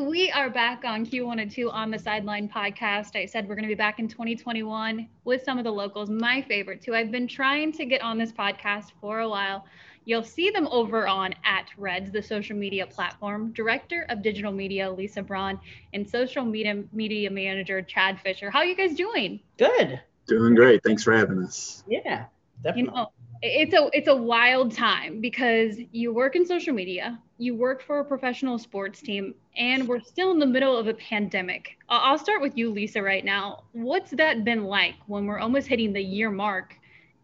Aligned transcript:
We 0.00 0.30
are 0.30 0.50
back 0.50 0.84
on 0.84 1.06
Q102 1.06 1.72
on 1.72 1.90
the 1.90 1.98
Sideline 1.98 2.50
podcast. 2.50 3.16
I 3.16 3.24
said 3.24 3.48
we're 3.48 3.54
going 3.54 3.64
to 3.64 3.68
be 3.68 3.74
back 3.74 3.98
in 3.98 4.08
2021 4.08 5.08
with 5.24 5.42
some 5.42 5.56
of 5.56 5.64
the 5.64 5.72
locals, 5.72 6.10
my 6.10 6.42
favorite 6.42 6.84
who 6.84 6.94
I've 6.94 7.10
been 7.10 7.26
trying 7.26 7.72
to 7.72 7.86
get 7.86 8.02
on 8.02 8.18
this 8.18 8.30
podcast 8.30 8.92
for 9.00 9.20
a 9.20 9.28
while. 9.28 9.64
You'll 10.04 10.22
see 10.22 10.50
them 10.50 10.68
over 10.70 11.08
on 11.08 11.34
at 11.44 11.70
Reds, 11.78 12.10
the 12.10 12.22
social 12.22 12.54
media 12.54 12.86
platform. 12.86 13.52
Director 13.52 14.04
of 14.10 14.22
Digital 14.22 14.52
Media, 14.52 14.90
Lisa 14.90 15.22
Braun, 15.22 15.58
and 15.94 16.08
Social 16.08 16.44
Media 16.44 16.84
Media 16.92 17.30
Manager, 17.30 17.80
Chad 17.80 18.20
Fisher. 18.20 18.50
How 18.50 18.58
are 18.58 18.66
you 18.66 18.76
guys 18.76 18.94
doing? 18.94 19.40
Good. 19.56 19.98
Doing 20.26 20.54
great. 20.54 20.82
Thanks 20.84 21.04
for 21.04 21.16
having 21.16 21.42
us. 21.42 21.84
Yeah, 21.88 22.26
definitely. 22.62 22.82
You 22.82 22.96
know, 22.96 23.12
it's 23.42 23.74
a 23.74 23.88
it's 23.92 24.08
a 24.08 24.16
wild 24.16 24.72
time 24.72 25.20
because 25.20 25.78
you 25.92 26.12
work 26.12 26.36
in 26.36 26.46
social 26.46 26.74
media, 26.74 27.18
you 27.38 27.54
work 27.54 27.82
for 27.82 28.00
a 28.00 28.04
professional 28.04 28.58
sports 28.58 29.00
team, 29.00 29.34
and 29.56 29.86
we're 29.86 30.00
still 30.00 30.30
in 30.30 30.38
the 30.38 30.46
middle 30.46 30.76
of 30.76 30.86
a 30.86 30.94
pandemic. 30.94 31.76
I'll 31.88 32.18
start 32.18 32.40
with 32.40 32.56
you, 32.56 32.70
Lisa, 32.70 33.02
right 33.02 33.24
now. 33.24 33.64
What's 33.72 34.10
that 34.12 34.44
been 34.44 34.64
like 34.64 34.94
when 35.06 35.26
we're 35.26 35.38
almost 35.38 35.66
hitting 35.66 35.92
the 35.92 36.02
year 36.02 36.30
mark 36.30 36.74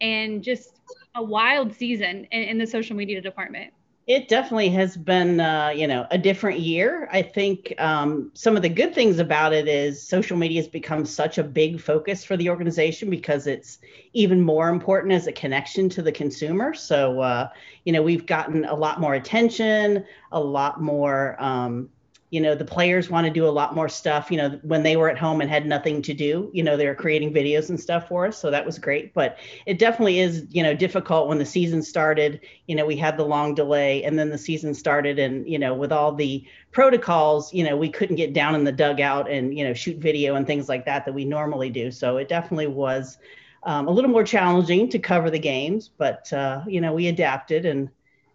and 0.00 0.42
just 0.42 0.80
a 1.14 1.22
wild 1.22 1.74
season 1.74 2.26
in, 2.30 2.42
in 2.42 2.58
the 2.58 2.66
social 2.66 2.96
media 2.96 3.20
department? 3.20 3.72
It 4.06 4.28
definitely 4.28 4.70
has 4.70 4.96
been, 4.96 5.38
uh, 5.38 5.68
you 5.68 5.86
know, 5.86 6.06
a 6.10 6.18
different 6.18 6.58
year. 6.58 7.08
I 7.12 7.22
think 7.22 7.72
um, 7.78 8.32
some 8.34 8.56
of 8.56 8.62
the 8.62 8.68
good 8.68 8.94
things 8.94 9.20
about 9.20 9.52
it 9.52 9.68
is 9.68 10.02
social 10.02 10.36
media 10.36 10.60
has 10.60 10.68
become 10.68 11.04
such 11.04 11.38
a 11.38 11.44
big 11.44 11.80
focus 11.80 12.24
for 12.24 12.36
the 12.36 12.50
organization 12.50 13.10
because 13.10 13.46
it's 13.46 13.78
even 14.12 14.40
more 14.40 14.70
important 14.70 15.12
as 15.12 15.28
a 15.28 15.32
connection 15.32 15.88
to 15.90 16.02
the 16.02 16.10
consumer. 16.10 16.74
So, 16.74 17.20
uh, 17.20 17.50
you 17.84 17.92
know, 17.92 18.02
we've 18.02 18.26
gotten 18.26 18.64
a 18.64 18.74
lot 18.74 19.00
more 19.00 19.14
attention, 19.14 20.04
a 20.32 20.40
lot 20.40 20.82
more. 20.82 21.36
Um, 21.38 21.88
you 22.32 22.40
know 22.40 22.54
the 22.54 22.64
players 22.64 23.10
want 23.10 23.26
to 23.26 23.32
do 23.32 23.46
a 23.46 23.50
lot 23.50 23.74
more 23.74 23.90
stuff 23.90 24.30
you 24.30 24.38
know 24.38 24.58
when 24.62 24.82
they 24.82 24.96
were 24.96 25.10
at 25.10 25.18
home 25.18 25.42
and 25.42 25.50
had 25.50 25.66
nothing 25.66 26.00
to 26.00 26.14
do 26.14 26.50
you 26.54 26.62
know 26.62 26.78
they 26.78 26.86
were 26.86 26.94
creating 26.94 27.32
videos 27.32 27.68
and 27.68 27.78
stuff 27.78 28.08
for 28.08 28.26
us 28.26 28.38
so 28.38 28.50
that 28.50 28.64
was 28.64 28.78
great. 28.78 29.12
But 29.12 29.36
it 29.66 29.78
definitely 29.78 30.18
is 30.18 30.46
you 30.50 30.62
know 30.62 30.74
difficult 30.74 31.28
when 31.28 31.38
the 31.38 31.44
season 31.44 31.82
started 31.82 32.40
you 32.66 32.74
know 32.74 32.86
we 32.86 32.96
had 32.96 33.18
the 33.18 33.24
long 33.24 33.54
delay 33.54 34.02
and 34.02 34.18
then 34.18 34.30
the 34.30 34.38
season 34.38 34.72
started 34.72 35.18
and 35.18 35.46
you 35.46 35.58
know 35.58 35.74
with 35.74 35.92
all 35.92 36.12
the 36.12 36.44
protocols 36.72 37.52
you 37.52 37.62
know 37.62 37.76
we 37.76 37.90
couldn't 37.90 38.16
get 38.16 38.32
down 38.32 38.54
in 38.54 38.64
the 38.64 38.72
dugout 38.72 39.30
and 39.30 39.56
you 39.56 39.62
know 39.62 39.74
shoot 39.74 39.98
video 39.98 40.34
and 40.34 40.46
things 40.46 40.70
like 40.70 40.86
that 40.86 41.04
that 41.04 41.12
we 41.12 41.26
normally 41.26 41.68
do. 41.68 41.90
So 41.90 42.16
it 42.16 42.28
definitely 42.28 42.68
was 42.68 43.18
um, 43.64 43.86
a 43.86 43.90
little 43.90 44.10
more 44.10 44.24
challenging 44.24 44.88
to 44.88 44.98
cover 44.98 45.28
the 45.28 45.38
games 45.38 45.90
but 45.98 46.32
uh, 46.32 46.62
you 46.66 46.80
know 46.80 46.94
we 46.94 47.08
adapted 47.08 47.66
and 47.66 47.90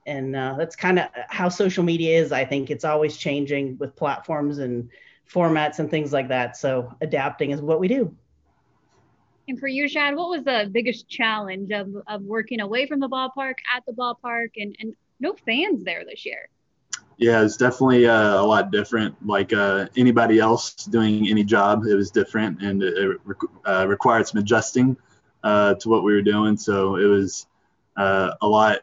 and 0.08 0.36
uh, 0.36 0.56
that's 0.58 0.76
kind 0.76 0.98
of 0.98 1.10
how 1.28 1.50
social 1.50 1.84
media 1.84 2.20
is 2.20 2.32
i 2.32 2.44
think. 2.44 2.72
It's 2.72 2.86
always 2.86 3.18
changing 3.18 3.78
with 3.78 3.96
platforms 3.96 4.58
and 4.58 4.90
formats 5.32 5.80
and 5.80 5.92
things 5.92 6.14
like 6.14 6.30
that. 6.30 6.56
So 6.56 6.94
adapting 7.02 7.52
is 7.52 7.62
what 7.62 7.80
we 7.80 7.88
do. 7.88 8.16
And 9.50 9.60
for 9.60 9.68
you 9.68 9.88
chad 9.88 10.16
what 10.16 10.30
was 10.30 10.44
the 10.44 10.70
biggest 10.72 11.08
challenge 11.08 11.72
of, 11.72 11.90
of 12.08 12.22
working 12.24 12.60
away 12.62 12.88
from 12.88 13.00
the 13.00 13.10
ballpark 13.10 13.56
at 13.76 13.86
the 13.86 13.94
ballpark 13.94 14.50
and, 14.58 14.76
and 14.80 14.96
no 15.20 15.36
fans 15.46 15.84
there 15.84 16.04
this 16.06 16.26
year? 16.26 16.50
Yeah 17.18 17.44
it's 17.44 17.58
definitely 17.58 18.08
uh, 18.08 18.42
a 18.42 18.46
lot 18.46 18.72
different. 18.72 19.16
Like 19.26 19.54
uh, 19.54 19.88
anybody 19.96 20.40
else 20.40 20.74
doing 20.86 21.28
any 21.28 21.44
job 21.44 21.86
it 21.86 21.96
was 21.96 22.12
different 22.12 22.62
and 22.62 22.84
it, 22.84 23.18
uh, 23.68 23.88
required 23.88 24.28
some 24.28 24.40
adjusting 24.40 24.98
uh, 25.44 25.76
to 25.76 25.90
what 25.90 26.04
we 26.04 26.14
were 26.14 26.22
doing. 26.22 26.58
So 26.58 26.96
it 26.96 27.06
was 27.06 27.48
uh, 27.96 28.32
a 28.42 28.48
lot 28.48 28.80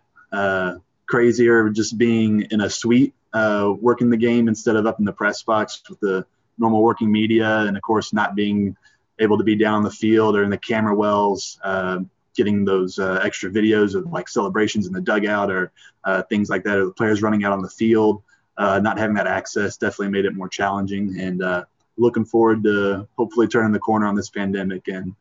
crazier 1.15 1.71
just 1.71 1.97
being 1.97 2.41
in 2.51 2.61
a 2.61 2.69
suite 2.69 3.15
uh, 3.33 3.73
working 3.81 4.11
the 4.11 4.17
game 4.17 4.49
instead 4.49 4.75
of 4.75 4.85
up 4.85 4.99
in 4.99 5.05
the 5.05 5.13
press 5.13 5.45
box 5.45 5.81
with 5.89 6.01
the 6.01 6.27
normal 6.59 6.83
working 6.83 7.13
media 7.13 7.61
and 7.61 7.77
of 7.77 7.83
course 7.85 8.13
not 8.13 8.35
being 8.35 8.77
able 9.21 9.39
to 9.39 9.45
be 9.45 9.55
down 9.55 9.85
the 9.85 9.91
field 9.93 10.35
or 10.35 10.43
in 10.43 10.51
the 10.51 10.59
camera 10.59 10.93
wells 10.93 11.61
uh, 11.63 12.01
getting 12.35 12.65
those 12.65 12.99
uh, 12.99 13.21
extra 13.23 13.49
videos 13.49 13.95
of 13.95 14.11
like 14.11 14.29
celebrations 14.29 14.89
in 14.89 14.93
the 14.93 15.01
dugout 15.01 15.53
or 15.53 15.71
uh, 16.03 16.21
things 16.25 16.51
like 16.51 16.65
that 16.65 16.79
or 16.79 16.87
the 16.87 16.91
players 16.91 17.23
running 17.23 17.45
out 17.45 17.53
on 17.53 17.63
the 17.63 17.71
field 17.71 18.21
uh, 18.57 18.81
not 18.81 18.99
having 18.99 19.15
that 19.15 19.29
access 19.29 19.77
definitely 19.77 20.09
made 20.09 20.25
it 20.25 20.35
more 20.35 20.49
challenging 20.49 21.17
and 21.21 21.45
uh, 21.45 21.65
looking 21.97 22.25
forward 22.25 22.65
to 22.65 23.07
hopefully 23.17 23.47
turning 23.47 23.71
the 23.71 23.79
corner 23.79 24.07
on 24.07 24.17
this 24.17 24.31
pandemic 24.31 24.89
and 24.89 25.15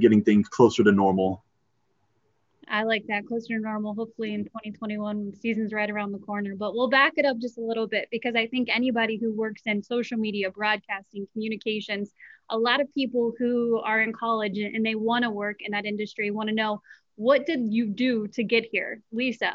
getting 0.00 0.24
things 0.24 0.48
closer 0.48 0.82
to 0.82 0.92
normal 0.92 1.42
I 2.68 2.82
like 2.82 3.04
that 3.08 3.26
closer 3.26 3.54
to 3.54 3.60
normal. 3.60 3.94
Hopefully 3.94 4.34
in 4.34 4.44
2021, 4.44 5.34
season's 5.40 5.72
right 5.72 5.90
around 5.90 6.12
the 6.12 6.18
corner. 6.18 6.54
But 6.56 6.74
we'll 6.74 6.88
back 6.88 7.12
it 7.16 7.24
up 7.24 7.38
just 7.38 7.58
a 7.58 7.62
little 7.62 7.86
bit 7.86 8.08
because 8.10 8.34
I 8.34 8.46
think 8.46 8.68
anybody 8.68 9.18
who 9.18 9.32
works 9.32 9.62
in 9.66 9.82
social 9.82 10.18
media, 10.18 10.50
broadcasting, 10.50 11.26
communications, 11.32 12.10
a 12.50 12.58
lot 12.58 12.80
of 12.80 12.92
people 12.92 13.32
who 13.38 13.80
are 13.84 14.00
in 14.00 14.12
college 14.12 14.58
and 14.58 14.84
they 14.84 14.94
want 14.94 15.24
to 15.24 15.30
work 15.30 15.58
in 15.60 15.72
that 15.72 15.84
industry 15.84 16.30
want 16.30 16.48
to 16.48 16.54
know 16.54 16.80
what 17.16 17.46
did 17.46 17.72
you 17.72 17.86
do 17.86 18.28
to 18.28 18.44
get 18.44 18.66
here, 18.70 19.02
Lisa? 19.12 19.54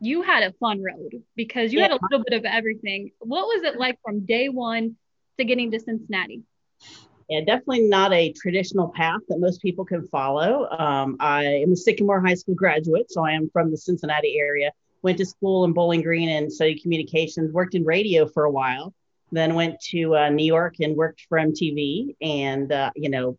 You 0.00 0.22
had 0.22 0.42
a 0.42 0.52
fun 0.52 0.82
road 0.82 1.22
because 1.36 1.72
you 1.72 1.78
yeah. 1.78 1.88
had 1.88 1.92
a 1.92 1.98
little 2.02 2.24
bit 2.28 2.36
of 2.36 2.44
everything. 2.44 3.12
What 3.20 3.46
was 3.46 3.62
it 3.62 3.78
like 3.78 3.98
from 4.04 4.26
day 4.26 4.48
one 4.48 4.96
to 5.38 5.44
getting 5.44 5.70
to 5.70 5.80
Cincinnati? 5.80 6.42
Yeah, 7.28 7.40
definitely 7.40 7.82
not 7.82 8.12
a 8.12 8.32
traditional 8.32 8.88
path 8.88 9.20
that 9.28 9.40
most 9.40 9.60
people 9.60 9.84
can 9.84 10.06
follow. 10.08 10.68
Um, 10.70 11.16
I 11.18 11.44
am 11.44 11.72
a 11.72 11.76
Sycamore 11.76 12.20
High 12.20 12.34
School 12.34 12.54
graduate, 12.54 13.10
so 13.10 13.24
I 13.24 13.32
am 13.32 13.50
from 13.52 13.70
the 13.70 13.76
Cincinnati 13.76 14.38
area. 14.38 14.70
Went 15.02 15.18
to 15.18 15.26
school 15.26 15.64
in 15.64 15.72
Bowling 15.72 16.02
Green 16.02 16.28
and 16.28 16.52
studied 16.52 16.82
communications. 16.82 17.52
Worked 17.52 17.74
in 17.74 17.84
radio 17.84 18.28
for 18.28 18.44
a 18.44 18.50
while. 18.50 18.94
Then 19.32 19.54
went 19.54 19.80
to 19.90 20.14
uh, 20.14 20.28
New 20.30 20.44
York 20.44 20.76
and 20.80 20.96
worked 20.96 21.26
for 21.28 21.38
MTV. 21.38 22.14
And 22.20 22.70
uh, 22.70 22.90
you 22.94 23.10
know, 23.10 23.36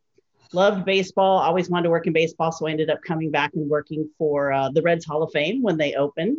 loved 0.51 0.83
baseball. 0.83 1.39
Always 1.39 1.69
wanted 1.69 1.83
to 1.83 1.89
work 1.89 2.07
in 2.07 2.13
baseball, 2.13 2.51
so 2.51 2.67
I 2.67 2.71
ended 2.71 2.89
up 2.89 3.01
coming 3.03 3.31
back 3.31 3.53
and 3.55 3.69
working 3.69 4.09
for 4.17 4.51
uh, 4.51 4.69
the 4.69 4.81
Reds 4.81 5.05
Hall 5.05 5.23
of 5.23 5.31
Fame 5.31 5.61
when 5.61 5.77
they 5.77 5.93
opened. 5.95 6.37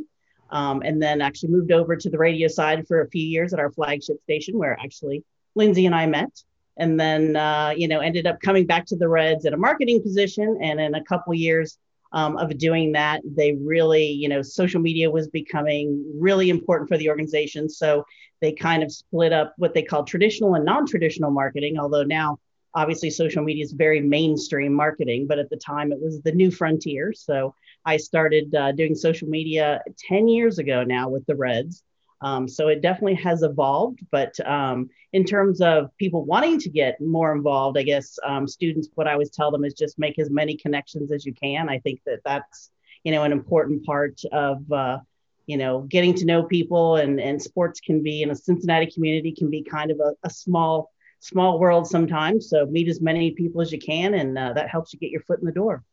Um, 0.50 0.80
and 0.82 1.02
then 1.02 1.20
actually 1.20 1.50
moved 1.50 1.72
over 1.72 1.94
to 1.94 2.08
the 2.08 2.16
radio 2.16 2.48
side 2.48 2.86
for 2.88 3.02
a 3.02 3.08
few 3.10 3.22
years 3.22 3.52
at 3.52 3.58
our 3.58 3.70
flagship 3.70 4.22
station, 4.22 4.56
where 4.56 4.78
actually 4.80 5.22
Lindsay 5.54 5.84
and 5.84 5.94
I 5.94 6.06
met 6.06 6.30
and 6.78 6.98
then 6.98 7.36
uh, 7.36 7.74
you 7.76 7.88
know 7.88 8.00
ended 8.00 8.26
up 8.26 8.40
coming 8.40 8.66
back 8.66 8.86
to 8.86 8.96
the 8.96 9.08
Reds 9.08 9.44
at 9.46 9.52
a 9.52 9.56
marketing 9.56 10.02
position. 10.02 10.58
And 10.62 10.80
in 10.80 10.94
a 10.94 11.04
couple 11.04 11.34
years 11.34 11.78
um, 12.12 12.36
of 12.36 12.56
doing 12.58 12.92
that, 12.92 13.20
they 13.24 13.52
really 13.54 14.06
you 14.06 14.28
know 14.28 14.42
social 14.42 14.80
media 14.80 15.10
was 15.10 15.28
becoming 15.28 16.04
really 16.18 16.50
important 16.50 16.88
for 16.88 16.96
the 16.96 17.10
organization. 17.10 17.68
So 17.68 18.04
they 18.40 18.52
kind 18.52 18.82
of 18.82 18.92
split 18.92 19.32
up 19.32 19.54
what 19.56 19.74
they 19.74 19.82
call 19.82 20.04
traditional 20.04 20.54
and 20.54 20.64
non-traditional 20.64 21.30
marketing. 21.30 21.78
Although 21.78 22.04
now 22.04 22.38
obviously 22.74 23.10
social 23.10 23.42
media 23.42 23.64
is 23.64 23.72
very 23.72 24.00
mainstream 24.00 24.72
marketing, 24.72 25.26
but 25.26 25.38
at 25.38 25.50
the 25.50 25.56
time 25.56 25.92
it 25.92 26.00
was 26.00 26.20
the 26.22 26.32
new 26.32 26.50
frontier. 26.50 27.12
So 27.12 27.54
I 27.84 27.96
started 27.96 28.54
uh, 28.54 28.72
doing 28.72 28.94
social 28.94 29.28
media 29.28 29.80
10 30.08 30.28
years 30.28 30.58
ago 30.58 30.84
now 30.84 31.08
with 31.08 31.26
the 31.26 31.34
Reds. 31.34 31.82
Um, 32.20 32.48
so 32.48 32.68
it 32.68 32.82
definitely 32.82 33.14
has 33.14 33.42
evolved. 33.42 34.00
But 34.10 34.38
um, 34.46 34.90
in 35.12 35.24
terms 35.24 35.60
of 35.60 35.96
people 35.98 36.24
wanting 36.24 36.58
to 36.60 36.68
get 36.68 37.00
more 37.00 37.32
involved, 37.32 37.78
I 37.78 37.82
guess 37.82 38.18
um, 38.26 38.46
students, 38.46 38.88
what 38.94 39.06
I 39.06 39.12
always 39.12 39.30
tell 39.30 39.50
them 39.50 39.64
is 39.64 39.74
just 39.74 39.98
make 39.98 40.18
as 40.18 40.30
many 40.30 40.56
connections 40.56 41.12
as 41.12 41.24
you 41.24 41.32
can. 41.32 41.68
I 41.68 41.78
think 41.78 42.00
that 42.06 42.20
that's 42.24 42.70
you 43.04 43.12
know 43.12 43.22
an 43.22 43.32
important 43.32 43.84
part 43.84 44.20
of 44.32 44.70
uh, 44.72 44.98
you 45.46 45.56
know 45.56 45.82
getting 45.82 46.14
to 46.14 46.24
know 46.24 46.42
people, 46.42 46.96
and 46.96 47.20
and 47.20 47.40
sports 47.40 47.80
can 47.80 48.02
be 48.02 48.22
in 48.22 48.30
a 48.30 48.34
Cincinnati 48.34 48.90
community 48.90 49.32
can 49.32 49.50
be 49.50 49.62
kind 49.62 49.90
of 49.90 50.00
a, 50.00 50.14
a 50.24 50.30
small 50.30 50.90
small 51.20 51.58
world 51.58 51.86
sometimes. 51.86 52.48
So 52.48 52.66
meet 52.66 52.88
as 52.88 53.00
many 53.00 53.32
people 53.32 53.60
as 53.60 53.72
you 53.72 53.78
can, 53.78 54.14
and 54.14 54.36
uh, 54.36 54.52
that 54.54 54.68
helps 54.68 54.92
you 54.92 54.98
get 54.98 55.10
your 55.10 55.22
foot 55.22 55.40
in 55.40 55.46
the 55.46 55.52
door. 55.52 55.84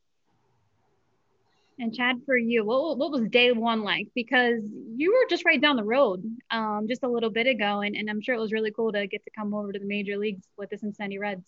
And 1.77 1.93
Chad, 1.93 2.21
for 2.25 2.37
you, 2.37 2.63
what, 2.63 2.97
what 2.97 3.11
was 3.11 3.27
day 3.29 3.51
one 3.51 3.83
like? 3.83 4.07
Because 4.15 4.63
you 4.95 5.11
were 5.11 5.29
just 5.29 5.43
right 5.43 5.61
down 5.61 5.75
the 5.75 5.83
road 5.83 6.23
um, 6.49 6.85
just 6.87 7.03
a 7.03 7.07
little 7.07 7.29
bit 7.29 7.47
ago, 7.47 7.81
and, 7.81 7.95
and 7.95 8.09
I'm 8.09 8.21
sure 8.21 8.33
it 8.33 8.39
was 8.39 8.53
really 8.53 8.71
cool 8.71 8.93
to 8.93 9.07
get 9.07 9.23
to 9.25 9.31
come 9.37 9.53
over 9.53 9.73
to 9.73 9.79
the 9.79 9.85
major 9.85 10.17
leagues 10.17 10.47
with 10.57 10.69
the 10.69 10.77
Cincinnati 10.77 11.19
Reds. 11.19 11.43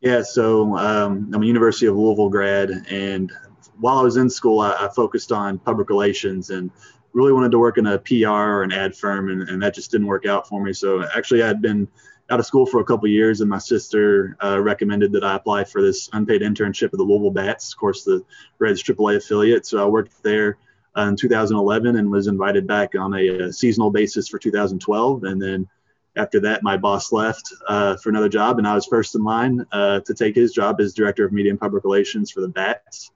Yeah, 0.00 0.22
so 0.22 0.76
um, 0.76 1.30
I'm 1.34 1.42
a 1.42 1.46
University 1.46 1.86
of 1.86 1.96
Louisville 1.96 2.28
grad, 2.28 2.70
and 2.90 3.32
while 3.78 3.98
I 3.98 4.02
was 4.02 4.16
in 4.16 4.30
school, 4.30 4.60
I, 4.60 4.72
I, 4.72 4.88
focused 4.88 5.32
on 5.32 5.58
public 5.58 5.88
relations 5.90 6.50
and 6.50 6.70
really 7.12 7.32
wanted 7.32 7.50
to 7.52 7.58
work 7.58 7.78
in 7.78 7.86
a 7.86 7.98
PR 7.98 8.28
or 8.28 8.62
an 8.62 8.72
ad 8.72 8.96
firm, 8.96 9.30
and, 9.30 9.48
and 9.48 9.62
that 9.62 9.74
just 9.74 9.90
didn't 9.90 10.06
work 10.06 10.26
out 10.26 10.48
for 10.48 10.62
me. 10.62 10.72
So 10.72 11.04
actually, 11.14 11.42
I 11.42 11.48
had 11.48 11.62
been 11.62 11.88
out 12.32 12.40
of 12.40 12.46
school 12.46 12.64
for 12.64 12.80
a 12.80 12.84
couple 12.84 13.06
years, 13.08 13.42
and 13.42 13.50
my 13.50 13.58
sister 13.58 14.38
uh, 14.42 14.58
recommended 14.58 15.12
that 15.12 15.22
I 15.22 15.36
apply 15.36 15.64
for 15.64 15.82
this 15.82 16.08
unpaid 16.14 16.40
internship 16.40 16.86
at 16.86 16.92
the 16.92 17.02
Louisville 17.02 17.30
Bats, 17.30 17.74
of 17.74 17.78
course, 17.78 18.04
the 18.04 18.24
Reds 18.58 18.82
AAA 18.82 19.16
affiliate. 19.16 19.66
So 19.66 19.82
I 19.82 19.86
worked 19.86 20.22
there 20.22 20.56
uh, 20.96 21.02
in 21.02 21.16
2011 21.16 21.96
and 21.96 22.10
was 22.10 22.28
invited 22.28 22.66
back 22.66 22.94
on 22.94 23.12
a, 23.12 23.28
a, 23.28 23.52
seasonal 23.52 23.90
basis 23.90 24.28
for 24.28 24.38
2012. 24.38 25.24
And 25.24 25.42
then 25.42 25.68
after 26.16 26.40
that, 26.40 26.62
my 26.62 26.78
boss 26.78 27.12
left 27.12 27.52
uh, 27.68 27.98
for 27.98 28.08
another 28.08 28.30
job, 28.30 28.56
and 28.56 28.66
I 28.66 28.74
was 28.74 28.86
first 28.86 29.14
in 29.14 29.22
line 29.22 29.66
uh, 29.70 30.00
to 30.00 30.14
take 30.14 30.34
his 30.34 30.52
job 30.52 30.80
as 30.80 30.94
director 30.94 31.26
of 31.26 31.32
media 31.32 31.50
and 31.50 31.60
public 31.60 31.84
relations 31.84 32.30
for 32.30 32.40
the 32.40 32.48
Bats. 32.48 33.10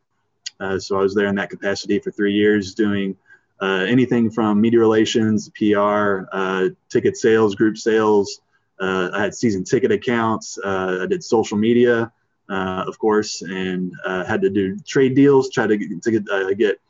Uh, 0.60 0.78
so 0.78 0.98
I 0.98 1.00
was 1.00 1.14
there 1.14 1.28
in 1.28 1.36
that 1.36 1.48
capacity 1.48 2.00
for 2.00 2.10
three 2.10 2.34
years, 2.34 2.74
doing 2.74 3.16
uh, 3.62 3.86
anything 3.88 4.30
from 4.30 4.60
media 4.60 4.80
relations, 4.80 5.50
PR, 5.56 6.24
ticket 6.90 7.16
sales, 7.16 7.54
group 7.54 7.78
sales 7.78 8.42
uh, 8.78 9.10
I 9.12 9.22
had 9.22 9.34
season 9.34 9.64
ticket 9.64 9.90
accounts. 9.90 10.58
Uh, 10.62 11.00
I 11.02 11.06
did 11.06 11.24
social 11.24 11.56
media, 11.56 12.12
uh, 12.48 12.84
of 12.86 12.98
course, 12.98 13.42
and 13.42 13.92
uh, 14.04 14.24
had 14.24 14.42
to 14.42 14.50
do 14.50 14.78
trade 14.86 15.14
deals, 15.14 15.50
try 15.50 15.66
to 15.66 15.76
get, 15.76 16.02
to 16.02 16.10
get, 16.10 16.28
uh, 16.30 16.52
get 16.52 16.80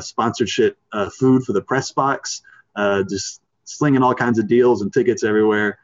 sponsorship 0.00 0.76
food 1.18 1.44
for 1.44 1.52
the 1.52 1.62
press 1.62 1.92
box, 1.92 2.42
just 3.08 3.40
slinging 3.64 4.02
all 4.02 4.14
kinds 4.14 4.38
of 4.38 4.46
deals 4.46 4.82
and 4.82 4.92
tickets 4.92 5.24
everywhere. 5.24 5.78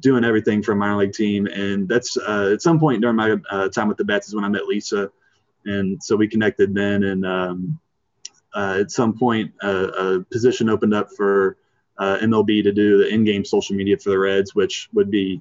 doing 0.00 0.24
everything 0.24 0.62
for 0.62 0.72
a 0.72 0.76
minor 0.76 0.96
league 0.96 1.12
team, 1.12 1.46
and 1.46 1.88
that's 1.88 2.16
at 2.16 2.60
some 2.60 2.78
point 2.78 3.00
during 3.00 3.16
my 3.16 3.36
time 3.70 3.88
with 3.88 3.96
the 3.96 4.04
Bats 4.04 4.28
is 4.28 4.34
when 4.34 4.44
I 4.44 4.48
met 4.48 4.66
Lisa, 4.66 5.10
and 5.64 6.02
so 6.02 6.16
we 6.16 6.28
connected 6.28 6.74
then. 6.74 7.02
And 7.04 7.24
um, 7.24 7.80
at 8.54 8.90
some 8.90 9.18
point, 9.18 9.54
a 9.62 10.22
position 10.30 10.68
opened 10.68 10.92
up 10.92 11.10
for 11.16 11.56
uh, 11.98 12.18
MLB 12.18 12.62
to 12.62 12.72
do 12.72 12.98
the 12.98 13.08
in-game 13.08 13.44
social 13.44 13.76
media 13.76 13.96
for 13.96 14.10
the 14.10 14.18
Reds, 14.18 14.54
which 14.54 14.88
would 14.92 15.10
be 15.10 15.40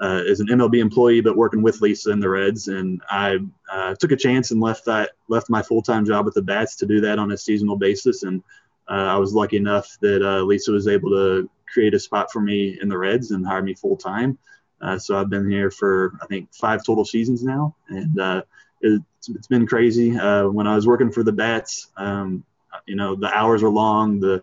uh, 0.00 0.22
as 0.28 0.40
an 0.40 0.48
MLB 0.48 0.78
employee, 0.78 1.20
but 1.20 1.36
working 1.36 1.62
with 1.62 1.80
Lisa 1.80 2.10
and 2.10 2.22
the 2.22 2.28
Reds. 2.28 2.68
And 2.68 3.00
I 3.08 3.38
uh, 3.70 3.94
took 3.98 4.12
a 4.12 4.16
chance 4.16 4.50
and 4.50 4.60
left 4.60 4.84
that 4.86 5.12
left 5.28 5.48
my 5.48 5.62
full-time 5.62 6.04
job 6.04 6.24
with 6.24 6.34
the 6.34 6.42
Bats 6.42 6.76
to 6.76 6.86
do 6.86 7.00
that 7.02 7.18
on 7.18 7.32
a 7.32 7.38
seasonal 7.38 7.76
basis. 7.76 8.22
And 8.22 8.42
uh, 8.88 8.92
I 8.94 9.16
was 9.16 9.32
lucky 9.32 9.56
enough 9.56 9.96
that 10.00 10.22
uh, 10.22 10.42
Lisa 10.42 10.72
was 10.72 10.88
able 10.88 11.10
to 11.10 11.48
create 11.72 11.94
a 11.94 12.00
spot 12.00 12.30
for 12.30 12.40
me 12.40 12.78
in 12.80 12.88
the 12.88 12.98
Reds 12.98 13.30
and 13.30 13.46
hire 13.46 13.62
me 13.62 13.74
full-time. 13.74 14.36
Uh, 14.80 14.98
so 14.98 15.16
I've 15.16 15.30
been 15.30 15.48
here 15.48 15.70
for 15.70 16.18
I 16.20 16.26
think 16.26 16.52
five 16.52 16.84
total 16.84 17.04
seasons 17.04 17.42
now, 17.42 17.74
and 17.88 18.44
it's, 18.82 19.28
it's 19.28 19.46
been 19.46 19.66
crazy. 19.66 20.10
when 20.10 20.66
I 20.66 20.74
was 20.74 20.86
working 20.86 21.10
for 21.10 21.22
the 21.22 21.32
Bats, 21.32 21.90
um, 21.96 22.44
you 22.84 22.96
know 22.96 23.14
the 23.14 23.32
hours 23.32 23.62
are 23.62 23.70
long, 23.70 24.20
the 24.20 24.42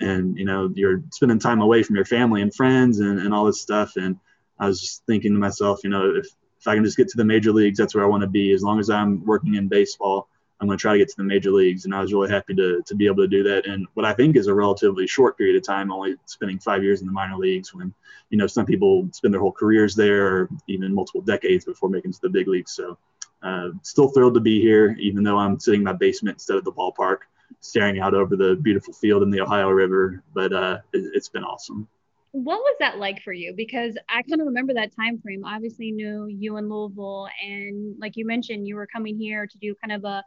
and 0.00 0.36
you 0.36 0.44
know 0.44 0.70
you're 0.74 1.02
spending 1.12 1.38
time 1.38 1.60
away 1.60 1.82
from 1.82 1.96
your 1.96 2.04
family 2.04 2.42
and 2.42 2.54
friends 2.54 3.00
and, 3.00 3.20
and 3.20 3.32
all 3.32 3.44
this 3.44 3.60
stuff. 3.60 3.96
And 3.96 4.18
i 4.58 4.66
was 4.66 4.80
just 4.80 5.04
thinking 5.06 5.32
to 5.32 5.38
myself 5.38 5.80
you 5.84 5.90
know 5.90 6.14
if, 6.14 6.26
if 6.58 6.68
i 6.68 6.74
can 6.74 6.84
just 6.84 6.96
get 6.96 7.08
to 7.08 7.16
the 7.16 7.24
major 7.24 7.52
leagues 7.52 7.78
that's 7.78 7.94
where 7.94 8.04
i 8.04 8.08
want 8.08 8.22
to 8.22 8.28
be. 8.28 8.52
As 8.52 8.62
long 8.62 8.78
as 8.78 8.90
i'm 8.90 9.24
working 9.24 9.54
in 9.54 9.68
baseball 9.68 10.28
i'm 10.60 10.66
going 10.66 10.76
to 10.78 10.82
try 10.82 10.92
to 10.92 10.98
get 10.98 11.08
to 11.08 11.16
the 11.16 11.24
major 11.24 11.50
leagues. 11.50 11.84
And 11.84 11.94
i 11.94 12.00
was 12.00 12.12
really 12.12 12.30
happy 12.30 12.54
to, 12.54 12.82
to 12.84 12.94
be 12.94 13.06
able 13.06 13.22
to 13.22 13.28
do 13.28 13.42
that 13.44 13.66
in 13.66 13.86
what 13.94 14.06
i 14.06 14.12
think 14.12 14.36
is 14.36 14.46
a 14.46 14.54
relatively 14.54 15.06
short 15.06 15.36
period 15.38 15.56
of 15.56 15.62
time 15.62 15.92
only 15.92 16.16
spending 16.26 16.58
five 16.58 16.82
years 16.82 17.00
in 17.00 17.06
the 17.06 17.12
minor 17.12 17.36
leagues 17.36 17.74
when 17.74 17.92
you 18.30 18.38
know 18.38 18.46
some 18.46 18.66
people 18.66 19.08
spend 19.12 19.32
their 19.32 19.40
whole 19.40 19.52
careers 19.52 19.94
there 19.94 20.26
or 20.26 20.48
even 20.66 20.94
multiple 20.94 21.22
decades 21.22 21.64
before 21.64 21.88
making 21.88 22.12
to 22.12 22.20
the 22.22 22.28
big 22.28 22.48
leagues. 22.48 22.72
So 22.72 22.98
uh, 23.42 23.70
still 23.82 24.08
thrilled 24.08 24.34
to 24.34 24.40
be 24.40 24.60
here 24.60 24.94
even 25.00 25.24
though 25.24 25.38
i'm 25.38 25.58
sitting 25.58 25.80
in 25.80 25.84
my 25.84 25.94
basement 25.94 26.34
instead 26.34 26.58
of 26.58 26.64
the 26.64 26.72
ballpark 26.72 27.20
staring 27.60 28.00
out 28.00 28.14
over 28.14 28.36
the 28.36 28.56
beautiful 28.62 28.94
field 28.94 29.22
in 29.22 29.30
the 29.30 29.40
Ohio 29.40 29.68
River. 29.70 30.22
But 30.34 30.52
uh, 30.52 30.78
it, 30.92 31.14
has 31.14 31.28
been 31.28 31.44
awesome. 31.44 31.88
What 32.32 32.60
was 32.60 32.76
that 32.78 32.98
like 32.98 33.22
for 33.22 33.32
you? 33.32 33.52
Because 33.56 33.98
I 34.08 34.22
kind 34.22 34.40
of 34.40 34.46
remember 34.46 34.74
that 34.74 34.94
time 34.94 35.18
frame. 35.20 35.44
Obviously, 35.44 35.90
knew 35.90 36.26
you 36.28 36.56
in 36.58 36.68
Louisville, 36.68 37.28
and 37.44 37.96
like 37.98 38.16
you 38.16 38.24
mentioned, 38.24 38.68
you 38.68 38.76
were 38.76 38.86
coming 38.86 39.18
here 39.18 39.46
to 39.46 39.58
do 39.58 39.74
kind 39.74 39.92
of 39.92 40.04
a 40.04 40.22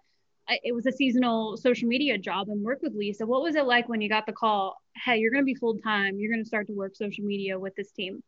it 0.50 0.76
was 0.76 0.86
a 0.86 0.92
seasonal 0.92 1.58
social 1.58 1.88
media 1.88 2.18
job 2.18 2.50
and 2.50 2.62
work 2.64 2.82
with 2.82 2.94
Lisa. 2.94 3.26
What 3.26 3.42
was 3.42 3.56
it 3.56 3.66
like 3.66 3.88
when 3.88 4.02
you 4.02 4.10
got 4.10 4.26
the 4.26 4.34
call? 4.34 4.76
Hey, 5.04 5.18
you're 5.18 5.32
going 5.32 5.44
to 5.44 5.46
be 5.46 5.56
full 5.56 5.78
time. 5.78 6.20
You're 6.20 6.32
going 6.32 6.44
to 6.44 6.48
start 6.48 6.68
to 6.68 6.74
work 6.74 6.96
social 6.96 7.24
media 7.24 7.58
with 7.58 7.76
this 7.76 7.92
team. 7.92 8.22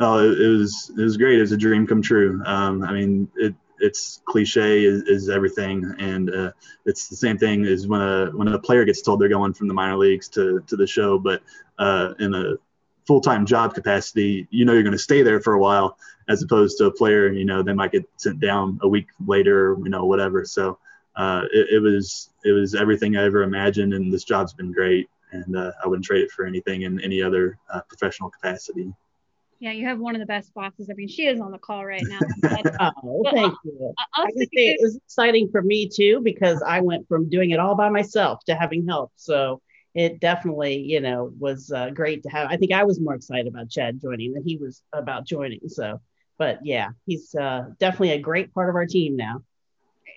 Oh, 0.00 0.18
it, 0.18 0.40
it 0.40 0.48
was 0.48 0.90
it 0.96 1.02
was 1.02 1.16
great. 1.16 1.38
It 1.38 1.42
was 1.42 1.52
a 1.52 1.56
dream 1.56 1.86
come 1.86 2.02
true. 2.02 2.42
Um, 2.44 2.82
I 2.82 2.92
mean, 2.92 3.28
it 3.36 3.54
it's 3.80 4.22
cliche 4.24 4.84
is, 4.84 5.02
is 5.02 5.28
everything, 5.28 5.94
and 5.98 6.30
uh, 6.30 6.52
it's 6.86 7.08
the 7.08 7.16
same 7.16 7.38
thing 7.38 7.64
as 7.64 7.86
when 7.86 8.00
a 8.00 8.30
when 8.30 8.48
a 8.48 8.58
player 8.58 8.84
gets 8.84 9.02
told 9.02 9.20
they're 9.20 9.28
going 9.28 9.54
from 9.54 9.68
the 9.68 9.74
minor 9.74 9.96
leagues 9.96 10.28
to 10.30 10.62
to 10.66 10.76
the 10.76 10.86
show, 10.86 11.18
but 11.18 11.42
uh, 11.78 12.14
in 12.18 12.34
a 12.34 12.54
full-time 13.06 13.44
job 13.44 13.74
capacity, 13.74 14.46
you 14.50 14.64
know 14.64 14.72
you're 14.72 14.82
going 14.82 14.92
to 14.92 14.98
stay 14.98 15.22
there 15.22 15.40
for 15.40 15.54
a 15.54 15.58
while, 15.58 15.98
as 16.28 16.42
opposed 16.42 16.78
to 16.78 16.86
a 16.86 16.90
player, 16.90 17.30
you 17.30 17.44
know, 17.44 17.62
they 17.62 17.72
might 17.72 17.92
get 17.92 18.08
sent 18.16 18.40
down 18.40 18.78
a 18.82 18.88
week 18.88 19.08
later, 19.26 19.76
you 19.82 19.90
know, 19.90 20.04
whatever. 20.04 20.44
So 20.44 20.78
uh, 21.16 21.42
it, 21.52 21.74
it, 21.74 21.78
was 21.80 22.30
it 22.44 22.52
was 22.52 22.74
everything 22.74 23.16
I 23.16 23.24
ever 23.24 23.42
imagined, 23.42 23.92
and 23.94 24.12
this 24.12 24.24
job's 24.24 24.52
been 24.52 24.72
great, 24.72 25.08
and 25.32 25.56
uh, 25.56 25.72
I 25.82 25.88
wouldn't 25.88 26.06
trade 26.06 26.22
it 26.22 26.30
for 26.30 26.46
anything 26.46 26.82
in 26.82 27.00
any 27.00 27.22
other 27.22 27.58
uh, 27.72 27.82
professional 27.88 28.30
capacity. 28.30 28.92
Yeah, 29.64 29.72
you 29.72 29.86
have 29.86 29.98
one 29.98 30.14
of 30.14 30.20
the 30.20 30.26
best 30.26 30.52
bosses. 30.52 30.90
I 30.90 30.92
mean, 30.92 31.08
she 31.08 31.26
is 31.26 31.40
on 31.40 31.50
the 31.50 31.56
call 31.56 31.86
right 31.86 32.04
now. 32.06 32.20
oh, 33.02 33.22
thank 33.32 33.54
you. 33.64 33.94
I 34.14 34.30
can 34.30 34.46
say 34.54 34.68
it 34.72 34.78
was 34.82 34.94
exciting 34.96 35.48
for 35.50 35.62
me 35.62 35.88
too 35.88 36.20
because 36.22 36.60
I 36.60 36.82
went 36.82 37.08
from 37.08 37.30
doing 37.30 37.48
it 37.48 37.58
all 37.58 37.74
by 37.74 37.88
myself 37.88 38.44
to 38.44 38.54
having 38.54 38.86
help. 38.86 39.12
So 39.16 39.62
it 39.94 40.20
definitely, 40.20 40.80
you 40.80 41.00
know, 41.00 41.32
was 41.38 41.72
uh, 41.72 41.88
great 41.88 42.24
to 42.24 42.28
have. 42.28 42.48
I 42.50 42.58
think 42.58 42.72
I 42.72 42.84
was 42.84 43.00
more 43.00 43.14
excited 43.14 43.46
about 43.46 43.70
Chad 43.70 44.02
joining 44.02 44.34
than 44.34 44.44
he 44.44 44.58
was 44.58 44.82
about 44.92 45.26
joining. 45.26 45.60
So, 45.68 45.98
but 46.36 46.58
yeah, 46.62 46.90
he's 47.06 47.34
uh, 47.34 47.70
definitely 47.78 48.10
a 48.10 48.18
great 48.18 48.52
part 48.52 48.68
of 48.68 48.74
our 48.74 48.84
team 48.84 49.16
now. 49.16 49.44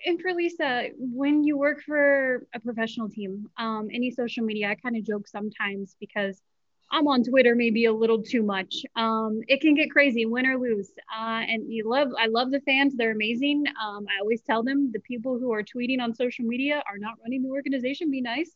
And 0.04 0.20
for 0.20 0.34
Lisa, 0.34 0.88
when 0.98 1.42
you 1.42 1.56
work 1.56 1.82
for 1.82 2.46
a 2.54 2.60
professional 2.60 3.08
team, 3.08 3.48
um, 3.56 3.88
any 3.90 4.10
social 4.10 4.44
media, 4.44 4.68
I 4.68 4.74
kind 4.74 4.94
of 4.94 5.06
joke 5.06 5.26
sometimes 5.26 5.96
because 5.98 6.42
I'm 6.90 7.06
on 7.06 7.22
Twitter 7.22 7.54
maybe 7.54 7.84
a 7.84 7.92
little 7.92 8.22
too 8.22 8.42
much. 8.42 8.84
Um, 8.96 9.42
it 9.46 9.60
can 9.60 9.74
get 9.74 9.90
crazy, 9.90 10.24
win 10.24 10.46
or 10.46 10.58
lose. 10.58 10.90
Uh, 11.14 11.42
and 11.46 11.70
you 11.70 11.88
love, 11.88 12.08
I 12.18 12.26
love 12.26 12.50
the 12.50 12.60
fans; 12.60 12.94
they're 12.96 13.12
amazing. 13.12 13.64
Um, 13.68 14.06
I 14.08 14.20
always 14.20 14.40
tell 14.40 14.62
them 14.62 14.90
the 14.92 15.00
people 15.00 15.38
who 15.38 15.52
are 15.52 15.62
tweeting 15.62 16.00
on 16.00 16.14
social 16.14 16.44
media 16.44 16.82
are 16.90 16.98
not 16.98 17.14
running 17.22 17.42
the 17.42 17.50
organization. 17.50 18.10
Be 18.10 18.20
nice. 18.22 18.50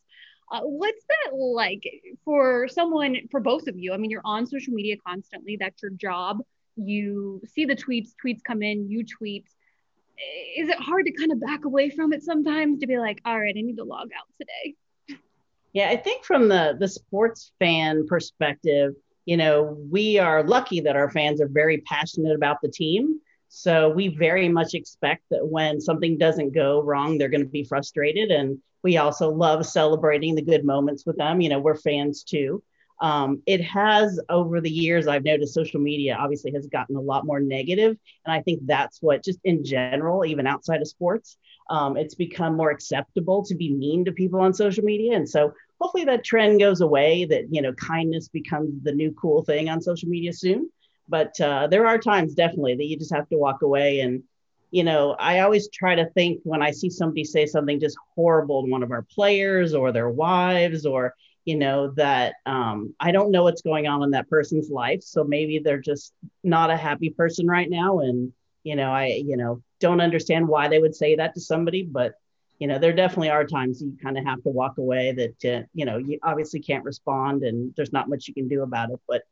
Uh, 0.51 0.61
what's 0.61 1.03
that 1.07 1.35
like 1.35 1.83
for 2.25 2.67
someone, 2.67 3.17
for 3.31 3.39
both 3.39 3.67
of 3.67 3.77
you? 3.77 3.93
I 3.93 3.97
mean, 3.97 4.11
you're 4.11 4.21
on 4.25 4.45
social 4.45 4.73
media 4.73 4.95
constantly. 5.05 5.57
That's 5.59 5.81
your 5.81 5.91
job. 5.91 6.39
You 6.75 7.41
see 7.47 7.65
the 7.65 7.75
tweets, 7.75 8.09
tweets 8.23 8.43
come 8.43 8.61
in, 8.63 8.89
you 8.89 9.05
tweet. 9.05 9.45
Is 10.57 10.69
it 10.69 10.77
hard 10.77 11.05
to 11.05 11.11
kind 11.11 11.31
of 11.31 11.39
back 11.39 11.65
away 11.65 11.89
from 11.89 12.13
it 12.13 12.23
sometimes 12.23 12.79
to 12.79 12.87
be 12.87 12.97
like, 12.97 13.21
all 13.25 13.39
right, 13.39 13.55
I 13.57 13.61
need 13.61 13.77
to 13.77 13.83
log 13.83 14.09
out 14.15 14.27
today? 14.39 14.75
Yeah, 15.73 15.89
I 15.89 15.97
think 15.97 16.23
from 16.23 16.49
the 16.49 16.75
the 16.79 16.87
sports 16.87 17.51
fan 17.59 18.05
perspective, 18.07 18.93
you 19.25 19.37
know, 19.37 19.77
we 19.89 20.19
are 20.19 20.43
lucky 20.43 20.81
that 20.81 20.95
our 20.95 21.09
fans 21.09 21.41
are 21.41 21.47
very 21.47 21.79
passionate 21.81 22.35
about 22.35 22.57
the 22.61 22.69
team. 22.69 23.19
So 23.49 23.89
we 23.89 24.07
very 24.07 24.49
much 24.49 24.73
expect 24.73 25.23
that 25.29 25.47
when 25.47 25.79
something 25.79 26.17
doesn't 26.17 26.53
go 26.53 26.81
wrong, 26.81 27.17
they're 27.17 27.29
going 27.29 27.43
to 27.43 27.49
be 27.49 27.63
frustrated. 27.63 28.31
And 28.31 28.59
we 28.83 28.97
also 28.97 29.29
love 29.29 29.65
celebrating 29.65 30.35
the 30.35 30.41
good 30.41 30.65
moments 30.65 31.05
with 31.05 31.17
them. 31.17 31.39
You 31.41 31.49
know, 31.49 31.59
we're 31.59 31.75
fans 31.75 32.23
too. 32.23 32.63
Um, 33.03 33.43
it 33.45 33.61
has 33.61 34.17
over 34.29 34.61
the 34.61 34.69
years, 34.69 35.07
I've 35.07 35.25
noticed 35.25 35.53
social 35.53 35.81
media 35.81 36.15
obviously 36.17 36.51
has 36.53 36.67
gotten 36.67 36.95
a 36.95 37.01
lot 37.01 37.25
more 37.25 37.41
negative, 37.41 37.97
And 38.25 38.33
I 38.33 38.41
think 38.41 38.61
that's 38.65 39.01
what, 39.01 39.25
just 39.25 39.39
in 39.43 39.65
general, 39.65 40.25
even 40.25 40.47
outside 40.47 40.81
of 40.81 40.87
sports, 40.87 41.37
um, 41.69 41.97
it's 41.97 42.15
become 42.15 42.55
more 42.55 42.71
acceptable 42.71 43.43
to 43.45 43.55
be 43.55 43.73
mean 43.73 44.05
to 44.05 44.13
people 44.13 44.39
on 44.39 44.53
social 44.53 44.85
media. 44.85 45.17
And 45.17 45.29
so 45.29 45.53
hopefully 45.81 46.05
that 46.05 46.23
trend 46.23 46.61
goes 46.61 46.81
away, 46.81 47.25
that, 47.25 47.53
you 47.53 47.61
know, 47.61 47.73
kindness 47.73 48.29
becomes 48.29 48.71
the 48.83 48.93
new 48.93 49.11
cool 49.11 49.43
thing 49.43 49.69
on 49.69 49.81
social 49.81 50.07
media 50.07 50.31
soon. 50.31 50.69
But 51.09 51.39
uh, 51.41 51.67
there 51.67 51.85
are 51.85 51.97
times 51.97 52.33
definitely 52.33 52.75
that 52.75 52.85
you 52.85 52.97
just 52.97 53.13
have 53.13 53.27
to 53.29 53.37
walk 53.37 53.63
away. 53.63 53.99
And, 53.99 54.23
you 54.71 54.85
know, 54.85 55.15
I 55.19 55.41
always 55.41 55.67
try 55.69 55.95
to 55.95 56.09
think 56.11 56.39
when 56.43 56.61
I 56.61 56.71
see 56.71 56.89
somebody 56.89 57.25
say 57.25 57.45
something 57.45 57.81
just 57.81 57.97
horrible 58.15 58.63
to 58.63 58.71
one 58.71 58.83
of 58.83 58.91
our 58.91 59.05
players 59.15 59.73
or 59.73 59.91
their 59.91 60.09
wives 60.09 60.85
or, 60.85 61.13
you 61.45 61.57
know, 61.57 61.91
that 61.95 62.35
um, 62.45 62.95
I 62.99 63.11
don't 63.11 63.31
know 63.31 63.43
what's 63.43 63.61
going 63.61 63.87
on 63.87 64.03
in 64.03 64.11
that 64.11 64.29
person's 64.29 64.69
life. 64.69 65.03
So 65.03 65.23
maybe 65.23 65.59
they're 65.59 65.81
just 65.81 66.13
not 66.43 66.69
a 66.69 66.77
happy 66.77 67.09
person 67.09 67.47
right 67.47 67.69
now. 67.69 67.99
And, 67.99 68.31
you 68.63 68.75
know, 68.75 68.91
I, 68.91 69.21
you 69.25 69.35
know, 69.35 69.61
don't 69.79 70.01
understand 70.01 70.47
why 70.47 70.67
they 70.67 70.79
would 70.79 70.95
say 70.95 71.15
that 71.15 71.33
to 71.35 71.41
somebody, 71.41 71.83
but 71.83 72.13
you 72.59 72.67
know, 72.67 72.79
there 72.79 72.93
definitely 72.93 73.29
are 73.29 73.45
times 73.45 73.81
you 73.81 73.97
kind 74.01 74.17
of 74.17 74.23
have 74.25 74.41
to 74.43 74.49
walk 74.49 74.77
away 74.77 75.11
that, 75.11 75.53
uh, 75.53 75.65
you 75.73 75.85
know, 75.85 75.97
you 75.97 76.17
obviously 76.23 76.61
can't 76.61 76.85
respond 76.85 77.43
and 77.43 77.73
there's 77.75 77.91
not 77.91 78.07
much 78.07 78.27
you 78.27 78.33
can 78.33 78.47
do 78.47 78.61
about 78.61 78.89
it, 78.91 78.99
but 79.07 79.23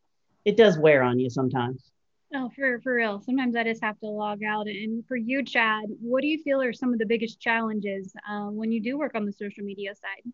it 0.43 0.57
does 0.57 0.77
wear 0.77 1.03
on 1.03 1.19
you 1.19 1.29
sometimes. 1.29 1.91
Oh, 2.33 2.49
for, 2.55 2.81
for 2.81 2.95
real. 2.95 3.21
Sometimes 3.21 3.55
I 3.55 3.63
just 3.63 3.83
have 3.83 3.99
to 3.99 4.07
log 4.07 4.43
out. 4.43 4.67
And 4.67 5.05
for 5.05 5.15
you, 5.15 5.43
Chad, 5.43 5.85
what 6.01 6.21
do 6.21 6.27
you 6.27 6.41
feel 6.43 6.61
are 6.61 6.73
some 6.73 6.91
of 6.91 6.99
the 6.99 7.05
biggest 7.05 7.39
challenges 7.39 8.13
uh, 8.29 8.47
when 8.47 8.71
you 8.71 8.81
do 8.81 8.97
work 8.97 9.15
on 9.15 9.25
the 9.25 9.33
social 9.33 9.63
media 9.63 9.93
side? 9.95 10.31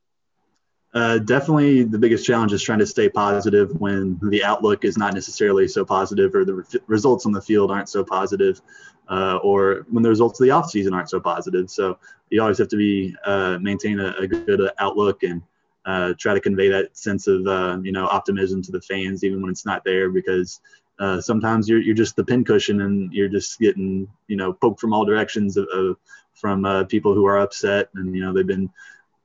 Uh, 0.98 1.20
definitely 1.20 1.84
the 1.84 2.00
biggest 2.00 2.26
challenge 2.26 2.52
is 2.52 2.64
trying 2.64 2.80
to 2.80 2.86
stay 2.88 3.08
positive 3.08 3.70
when 3.80 4.20
the 4.32 4.44
outlook 4.44 4.84
is 4.84 4.98
not 4.98 5.14
necessarily 5.14 5.68
so 5.68 5.86
positive 5.86 6.34
or 6.34 6.44
the 6.44 6.56
re- 6.56 6.80
results 6.88 7.28
on 7.28 7.32
the 7.32 7.42
field 7.42 7.70
aren't 7.70 7.88
so 7.88 8.04
positive 8.04 8.60
uh, 9.08 9.38
or 9.44 9.86
when 9.92 10.02
the 10.02 10.10
results 10.10 10.40
of 10.40 10.48
the 10.48 10.52
offseason 10.52 10.94
aren't 10.94 11.08
so 11.08 11.20
positive. 11.20 11.70
So 11.70 12.00
you 12.32 12.42
always 12.42 12.58
have 12.58 12.70
to 12.70 12.78
be 12.78 13.16
uh, 13.26 13.60
maintain 13.62 14.00
a, 14.00 14.16
a, 14.18 14.28
good 14.28 14.72
outlook 14.80 15.22
and 15.22 15.44
uh, 15.86 16.16
try 16.18 16.34
to 16.34 16.40
convey 16.40 16.68
that 16.70 16.98
sense 16.98 17.28
of 17.28 17.46
uh, 17.46 17.78
you 17.84 17.92
know 17.92 18.08
optimism 18.08 18.64
to 18.64 18.72
the 18.72 18.82
fans 18.82 19.24
even 19.24 19.40
when 19.40 19.52
it's 19.52 19.68
not 19.68 19.84
there 19.86 20.10
because 20.10 20.62
uh, 20.98 21.22
sometimes 21.22 21.70
you're, 21.70 21.80
you're 21.80 21.94
just 21.94 22.16
the 22.16 22.26
pincushion 22.26 22.82
and 22.82 23.14
you're 23.14 23.30
just 23.30 23.60
getting 23.60 24.08
you 24.28 24.36
know 24.36 24.52
poked 24.52 24.80
from 24.80 24.94
all 24.94 25.06
directions 25.06 25.58
of, 25.58 25.68
of 25.72 25.96
from 26.34 26.88
people 26.88 27.14
who 27.14 27.28
are 27.28 27.38
upset 27.38 27.90
and 27.94 28.16
you 28.16 28.22
know 28.22 28.34
they've 28.34 28.48
been 28.48 28.70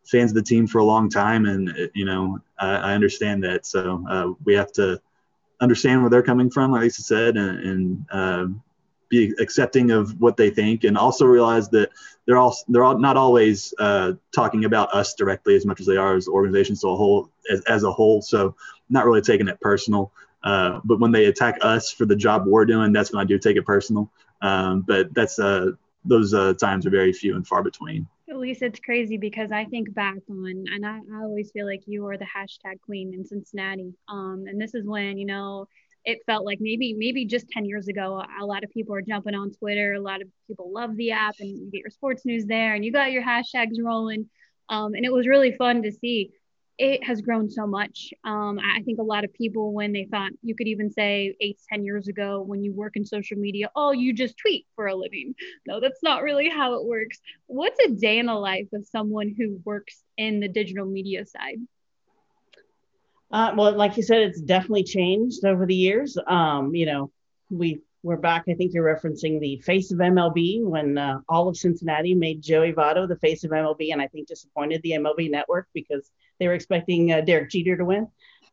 fans 0.05 0.31
of 0.31 0.35
the 0.35 0.43
team 0.43 0.67
for 0.67 0.79
a 0.79 0.85
long 0.85 1.09
time 1.09 1.47
and 1.47 1.91
you 1.95 2.05
know 2.05 2.39
I, 2.59 2.77
I 2.77 2.95
understand 2.95 3.45
that 3.45 3.67
so 3.67 4.37
we 4.45 4.55
have 4.55 4.73
to 4.73 5.01
understand 5.63 6.03
where 6.03 6.11
they're 6.11 6.23
coming 6.23 6.51
from, 6.51 6.73
like 6.73 6.83
Lisa 6.83 7.03
said, 7.03 7.37
and, 7.37 7.59
and 7.61 8.07
uh, 8.11 8.47
be 9.09 9.33
accepting 9.39 9.93
of 9.93 10.21
what 10.21 10.37
they 10.37 10.51
think, 10.51 10.85
and 10.85 10.99
also 10.99 11.25
realize 11.25 11.69
that 11.71 11.91
they're 12.27 12.37
all 12.37 12.57
they're 12.69 12.85
all 12.85 12.99
not 12.99 13.17
always 13.17 13.73
uh, 13.79 14.13
talking 14.35 14.65
about 14.65 14.93
us 14.93 15.15
directly 15.15 15.55
as 15.55 15.65
much 15.65 15.81
as 15.81 15.87
they 15.87 15.97
are 15.97 16.17
as 16.17 16.29
organizations 16.29 16.81
so 16.81 16.91
a 16.91 16.97
whole 16.97 17.31
as, 17.51 17.63
as 17.63 17.85
a 17.85 17.91
whole. 17.91 18.21
So 18.21 18.57
not 18.91 19.07
really 19.07 19.23
taking 19.23 19.49
it 19.49 19.61
personal. 19.61 20.13
Uh, 20.43 20.81
but 20.85 20.99
when 20.99 21.13
they 21.13 21.27
attack 21.27 21.59
us 21.63 21.93
for 21.93 22.05
the 22.05 22.17
job 22.17 22.47
we're 22.47 22.65
doing, 22.65 22.93
that's 22.93 23.13
when 23.13 23.21
I 23.21 23.25
do 23.25 23.39
take 23.39 23.57
it 23.57 23.65
personal. 23.65 24.11
Um, 24.41 24.83
but 24.83 25.15
that's 25.15 25.39
uh, 25.39 25.71
those 26.05 26.35
uh, 26.35 26.55
times 26.55 26.85
are 26.85 26.91
very 26.91 27.13
few 27.13 27.37
and 27.37 27.47
far 27.47 27.63
between. 27.63 28.09
Lisa 28.37 28.67
it's 28.67 28.81
crazy 28.81 29.17
because 29.17 29.51
I 29.53 29.65
think 29.65 29.93
back 29.95 30.19
on, 30.31 30.65
and 30.73 30.87
I, 30.87 30.99
I 30.99 31.23
always 31.23 31.51
feel 31.53 31.67
like 31.67 31.83
you 31.87 32.07
are 32.07 32.17
the 32.19 32.27
hashtag 32.27 32.81
queen 32.81 33.13
in 33.15 33.25
Cincinnati. 33.25 33.95
Um, 34.09 34.45
and 34.47 34.61
this 34.61 34.75
is 34.75 34.87
when 34.87 35.19
you 35.19 35.27
know 35.27 35.67
it 36.05 36.19
felt 36.27 36.45
like 36.45 36.59
maybe 36.61 36.95
maybe 36.95 37.25
just 37.25 37.49
10 37.51 37.65
years 37.65 37.89
ago 37.89 38.23
a 38.41 38.45
lot 38.45 38.65
of 38.65 38.71
people 38.71 38.95
are 38.95 39.03
jumping 39.03 39.35
on 39.35 39.53
twitter 39.53 39.95
a 39.95 40.01
lot 40.01 40.21
of 40.21 40.29
people 40.47 40.73
love 40.73 40.97
the 40.97 41.13
app 41.13 41.35
and 41.39 41.49
you 41.49 41.71
get 41.71 41.81
your 41.81 41.91
sports 41.91 42.25
news 42.25 42.45
there 42.47 42.75
and 42.75 42.85
you 42.85 42.93
got 42.93 43.13
your 43.13 43.23
hashtags 43.23 43.77
rolling 43.81 44.29
um, 44.69 44.95
and 44.95 45.05
it 45.05 45.13
was 45.13 45.27
really 45.27 45.53
fun 45.53 45.83
to 45.83 45.93
see 45.93 46.31
it 46.79 47.05
has 47.05 47.21
grown 47.21 47.51
so 47.51 47.67
much. 47.67 48.13
Um, 48.25 48.59
i 48.59 48.83
think 48.83 48.99
a 48.99 49.03
lot 49.03 49.25
of 49.25 49.33
people 49.35 49.73
when 49.73 49.93
they 49.93 50.07
thought 50.11 50.33
you 50.43 50.55
could 50.55 50.67
even 50.67 50.91
say 50.91 51.35
eight 51.41 51.59
ten 51.69 51.85
years 51.85 52.09
ago 52.09 52.43
when 52.43 52.63
you 52.63 52.73
work 52.73 52.97
in 52.97 53.05
social 53.05 53.37
media 53.37 53.71
oh 53.77 53.93
you 53.93 54.13
just 54.13 54.37
tweet 54.39 54.67
for 54.75 54.87
a 54.87 54.95
living. 54.95 55.35
No 55.67 55.81
that's 55.81 56.03
not 56.03 56.23
really 56.23 56.49
how 56.49 56.75
it 56.75 56.85
works. 56.85 57.21
What's 57.47 57.79
a 57.85 57.91
day 57.91 58.19
in 58.19 58.27
the 58.27 58.35
life 58.35 58.69
of 58.73 58.87
someone 58.87 59.35
who 59.37 59.61
works 59.65 60.03
in 60.17 60.41
the 60.41 60.49
digital 60.49 60.87
media 60.87 61.25
side? 61.27 61.59
Uh, 63.31 63.55
well, 63.57 63.75
like 63.75 63.97
you 63.97 64.03
said, 64.03 64.21
it's 64.21 64.41
definitely 64.41 64.85
changed 64.85 65.45
over 65.45 65.65
the 65.65 65.75
years. 65.75 66.19
Um, 66.27 66.75
you 66.75 66.85
know, 66.85 67.11
we 67.49 67.81
we're 68.03 68.17
back. 68.17 68.45
I 68.49 68.55
think 68.55 68.75
you're 68.75 68.85
referencing 68.85 69.39
the 69.39 69.59
face 69.59 69.93
of 69.93 69.99
MLB 69.99 70.65
when 70.65 70.99
uh, 70.99 71.21
all 71.29 71.49
of 71.49 71.57
Cincinnati 71.57 72.15
made 72.15 72.43
Joey 72.43 72.73
Votto 72.73 73.07
the 73.07 73.17
face 73.17 73.45
of 73.45 73.53
MLB, 73.53 73.93
and 73.93 74.03
I 74.03 74.09
think 74.09 74.27
disappointed 74.27 74.83
the 74.83 74.93
MLB 74.93 75.31
network 75.31 75.69
because 75.73 76.11
they 76.41 76.49
were 76.49 76.55
expecting 76.55 77.13
uh, 77.13 77.21
Derek 77.21 77.51
Jeter 77.51 77.77
to 77.77 77.85
win. 77.85 78.09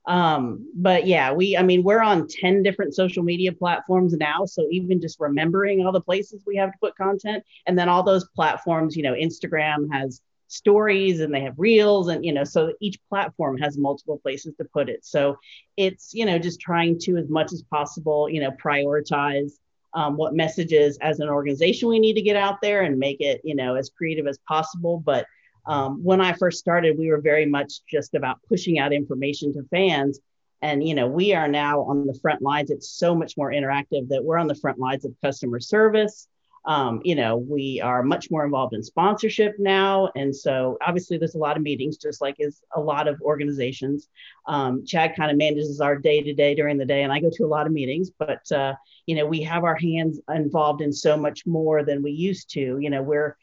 Um, 0.06 0.72
but 0.76 1.08
yeah, 1.08 1.32
we, 1.32 1.58
I 1.58 1.64
mean, 1.64 1.84
we're 1.84 2.02
on 2.02 2.28
10 2.28 2.64
different 2.64 2.96
social 2.96 3.24
media 3.24 3.52
platforms 3.52 4.14
now. 4.14 4.46
So 4.46 4.68
even 4.72 5.02
just 5.02 5.20
remembering 5.20 5.86
all 5.86 5.92
the 5.92 6.02
places 6.02 6.44
we 6.46 6.56
have 6.58 6.72
to 6.72 6.78
put 6.80 6.96
content, 6.96 7.44
and 7.66 7.78
then 7.78 7.90
all 7.90 8.04
those 8.04 8.28
platforms, 8.30 8.96
you 8.96 9.04
know, 9.04 9.14
Instagram 9.14 9.92
has 9.92 10.22
stories 10.50 11.20
and 11.20 11.34
they 11.34 11.42
have 11.42 11.54
reels 11.58 12.08
and 12.08 12.26
you 12.26 12.34
know 12.34 12.44
so 12.44 12.74
each 12.82 13.00
platform 13.08 13.58
has 13.58 13.78
multiple 13.78 14.18
places 14.18 14.54
to 14.58 14.66
put 14.66 14.90
it. 14.90 15.06
So 15.06 15.38
it's 15.78 16.14
you 16.14 16.26
know 16.26 16.40
just 16.40 16.60
trying 16.60 17.00
to 17.02 17.18
as 17.18 17.30
much 17.30 17.54
as 17.54 17.64
possible 17.64 18.28
you 18.30 18.42
know 18.42 18.52
prioritize 18.52 19.54
um, 19.94 20.18
what 20.18 20.34
messages 20.36 20.98
as 21.02 21.20
an 21.20 21.30
organization 21.30 21.88
we 21.88 22.00
need 22.00 22.16
to 22.16 22.22
get 22.22 22.36
out 22.36 22.62
there 22.62 22.82
and 22.82 22.98
make 22.98 23.22
it 23.22 23.42
you 23.44 23.56
know 23.56 23.76
as 23.76 23.90
creative 23.90 24.28
as 24.28 24.40
possible. 24.48 25.02
But 25.06 25.26
um, 25.68 26.04
when 26.04 26.20
i 26.20 26.34
first 26.34 26.58
started 26.58 26.98
we 26.98 27.10
were 27.10 27.22
very 27.22 27.46
much 27.46 27.86
just 27.88 28.16
about 28.16 28.40
pushing 28.48 28.80
out 28.80 28.92
information 28.92 29.54
to 29.54 29.64
fans. 29.70 30.20
And 30.64 30.86
you 30.86 30.96
know 30.96 31.08
we 31.08 31.36
are 31.36 31.48
now 31.48 31.82
on 31.82 32.08
the 32.08 32.20
front 32.22 32.42
lines. 32.42 32.72
It's 32.72 32.90
so 32.90 33.14
much 33.14 33.38
more 33.38 33.52
interactive 33.52 34.10
that 34.10 34.24
we're 34.24 34.40
on 34.40 34.48
the 34.48 34.56
front 34.56 34.80
lines 34.80 35.06
of 35.06 35.14
customer 35.24 35.60
service 35.60 36.28
um, 36.70 37.02
you 37.04 37.16
know, 37.16 37.36
we 37.36 37.82
are 37.82 38.04
much 38.04 38.30
more 38.30 38.46
involved 38.46 38.76
in 38.76 38.84
sponsorship 38.84 39.56
now. 39.58 40.12
And 40.16 40.34
so 40.34 40.78
obviously 40.86 41.18
there's 41.18 41.34
a 41.34 41.40
lot 41.40 41.58
of 41.58 41.64
meetings, 41.64 41.98
just 41.98 42.22
like 42.22 42.36
is 42.38 42.62
a 42.76 42.80
lot 42.80 43.08
of 43.08 43.20
organizations. 43.24 44.08
Um, 44.48 44.86
Chad 44.86 45.16
kind 45.18 45.32
of 45.32 45.38
manages 45.38 45.82
our 45.82 45.98
day 45.98 46.22
to 46.22 46.32
day 46.32 46.54
during 46.54 46.78
the 46.78 46.86
day, 46.86 47.02
and 47.02 47.12
I 47.12 47.22
go 47.22 47.32
to 47.34 47.44
a 47.44 47.48
lot 47.48 47.66
of 47.66 47.74
meetings, 47.74 48.12
but, 48.12 48.52
uh, 48.52 48.76
you 49.08 49.16
know, 49.16 49.26
we 49.26 49.42
have 49.42 49.64
our 49.64 49.76
hands 49.76 50.22
involved 50.30 50.82
in 50.82 50.94
so 50.94 51.18
much 51.18 51.44
more 51.48 51.84
than 51.84 52.04
we 52.04 52.12
used 52.12 52.52
to. 52.52 52.78
You 52.80 52.92
know, 52.92 53.02
we're, 53.02 53.36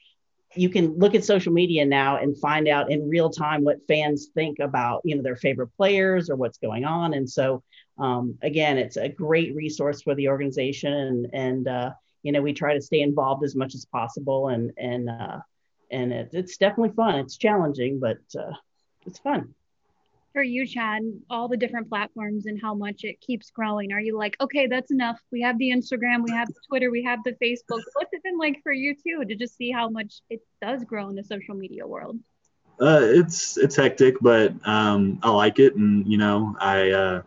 you 0.54 0.68
can 0.68 0.97
look 0.97 1.16
at 1.16 1.25
social 1.25 1.52
media 1.52 1.85
now 1.85 2.18
and 2.18 2.38
find 2.38 2.68
out 2.68 2.92
in 2.92 3.09
real 3.09 3.28
time 3.28 3.64
what 3.64 3.85
fans 3.88 4.28
think 4.37 4.61
about, 4.61 5.00
you 5.02 5.16
know, 5.16 5.23
their 5.23 5.35
favorite 5.35 5.71
players 5.76 6.30
or 6.30 6.37
what's 6.37 6.59
going 6.59 6.85
on. 6.85 7.12
And 7.14 7.28
so, 7.28 7.64
um, 7.99 8.38
again, 8.42 8.78
it's 8.78 8.97
a 8.97 9.09
great 9.09 9.52
resource 9.56 10.02
for 10.02 10.14
the 10.14 10.28
organization 10.28 10.92
and, 10.92 11.26
and 11.33 11.68
uh, 11.68 11.90
you 12.26 12.33
know 12.33 12.42
we 12.42 12.52
try 12.52 12.75
to 12.75 12.83
stay 12.83 13.02
involved 13.02 13.45
as 13.45 13.54
much 13.54 13.76
as 13.76 13.85
possible 13.85 14.49
and 14.49 14.73
and 14.76 15.09
uh, 15.09 15.38
and 15.92 16.12
it, 16.12 16.30
it's 16.33 16.56
definitely 16.56 16.92
fun. 16.97 17.21
It's 17.21 17.37
challenging 17.37 18.00
but 18.00 18.18
uh, 18.37 18.52
it's 19.06 19.21
fun. 19.21 19.54
For 20.33 20.42
you 20.42 20.66
chad 20.66 21.02
all 21.30 21.47
the 21.47 21.56
different 21.56 21.88
platforms 21.88 22.47
and 22.47 22.61
how 22.61 22.75
much 22.75 23.04
it 23.04 23.21
keeps 23.21 23.50
growing. 23.50 23.92
Are 23.92 24.00
you 24.00 24.18
like 24.18 24.37
okay 24.40 24.66
that's 24.66 24.90
enough. 24.90 25.21
We 25.30 25.40
have 25.42 25.56
the 25.59 25.71
instagram 25.71 26.25
we 26.25 26.33
have 26.33 26.49
the 26.49 26.61
twitter 26.68 26.90
we 26.90 27.04
have 27.04 27.21
the 27.25 27.37
facebook. 27.42 27.83
What's 27.95 28.12
it 28.12 28.25
been 28.25 28.38
like 28.38 28.61
for 28.64 28.73
you 28.73 28.97
too 28.97 29.25
to 29.25 29.37
just 29.37 29.56
see 29.56 29.71
how 29.71 29.88
much 29.88 30.21
it 30.28 30.40
does 30.61 30.83
grow 30.83 31.09
in 31.09 31.14
the 31.14 31.23
social 31.23 31.54
media 31.54 31.87
world? 31.87 32.18
Uh, 32.80 33.02
it's 33.02 33.56
it's 33.56 33.76
hectic 33.76 34.16
but 34.21 34.52
um, 34.66 35.21
i 35.23 35.30
like 35.30 35.61
it. 35.61 35.76
And 35.76 36.04
you 36.11 36.18
know 36.18 36.56
i 36.61 36.90
uh, 36.90 37.23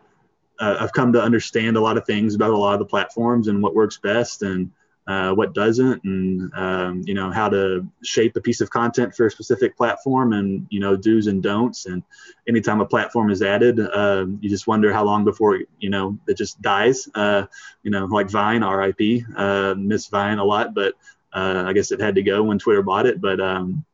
I've 0.60 0.92
come 0.92 1.12
to 1.14 1.22
understand 1.22 1.76
a 1.76 1.80
lot 1.80 1.96
of 1.96 2.04
things 2.04 2.34
about 2.34 2.50
a 2.50 2.56
lot 2.56 2.74
of 2.74 2.80
the 2.80 2.84
platforms 2.84 3.48
and 3.48 3.62
what 3.62 3.74
works 3.74 3.96
best. 3.96 4.42
And 4.42 4.70
uh, 5.10 5.32
what 5.32 5.54
doesn't, 5.54 6.04
and 6.04 6.54
um, 6.54 7.02
you 7.04 7.14
know 7.14 7.32
how 7.32 7.48
to 7.48 7.84
shape 8.04 8.36
a 8.36 8.40
piece 8.40 8.60
of 8.60 8.70
content 8.70 9.12
for 9.12 9.26
a 9.26 9.30
specific 9.30 9.76
platform, 9.76 10.34
and 10.34 10.68
you 10.70 10.78
know 10.78 10.94
do's 10.94 11.26
and 11.26 11.42
don'ts. 11.42 11.86
And 11.86 12.04
anytime 12.46 12.80
a 12.80 12.86
platform 12.86 13.28
is 13.28 13.42
added, 13.42 13.80
uh, 13.80 14.26
you 14.40 14.48
just 14.48 14.68
wonder 14.68 14.92
how 14.92 15.04
long 15.04 15.24
before 15.24 15.58
you 15.80 15.90
know 15.90 16.16
it 16.28 16.36
just 16.36 16.62
dies. 16.62 17.08
Uh, 17.12 17.46
you 17.82 17.90
know, 17.90 18.04
like 18.04 18.30
Vine, 18.30 18.62
RIP, 18.62 19.24
uh, 19.36 19.74
miss 19.76 20.06
Vine 20.06 20.38
a 20.38 20.44
lot, 20.44 20.74
but 20.74 20.94
uh, 21.32 21.64
I 21.66 21.72
guess 21.72 21.90
it 21.90 22.00
had 22.00 22.14
to 22.14 22.22
go 22.22 22.44
when 22.44 22.60
Twitter 22.60 22.82
bought 22.82 23.06
it. 23.06 23.20
But 23.20 23.40
um, 23.40 23.84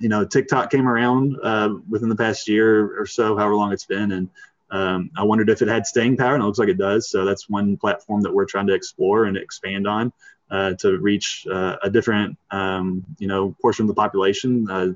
you 0.00 0.08
know, 0.08 0.24
TikTok 0.24 0.70
came 0.70 0.88
around 0.88 1.36
uh, 1.42 1.74
within 1.90 2.08
the 2.08 2.16
past 2.16 2.48
year 2.48 2.98
or 2.98 3.04
so, 3.04 3.36
however 3.36 3.54
long 3.54 3.74
it's 3.74 3.84
been, 3.84 4.12
and 4.12 4.30
um, 4.70 5.10
I 5.14 5.24
wondered 5.24 5.50
if 5.50 5.60
it 5.60 5.68
had 5.68 5.86
staying 5.86 6.16
power, 6.16 6.32
and 6.32 6.42
it 6.42 6.46
looks 6.46 6.58
like 6.58 6.70
it 6.70 6.78
does. 6.78 7.10
So 7.10 7.26
that's 7.26 7.50
one 7.50 7.76
platform 7.76 8.22
that 8.22 8.32
we're 8.32 8.46
trying 8.46 8.68
to 8.68 8.74
explore 8.74 9.26
and 9.26 9.36
expand 9.36 9.86
on 9.86 10.10
to 10.50 10.98
reach 10.98 11.46
uh, 11.50 11.76
a 11.82 11.90
different, 11.90 12.36
um, 12.50 13.04
you 13.18 13.26
know, 13.26 13.54
portion 13.60 13.84
of 13.84 13.88
the 13.88 13.94
population. 13.94 14.70
Uh, 14.70 14.88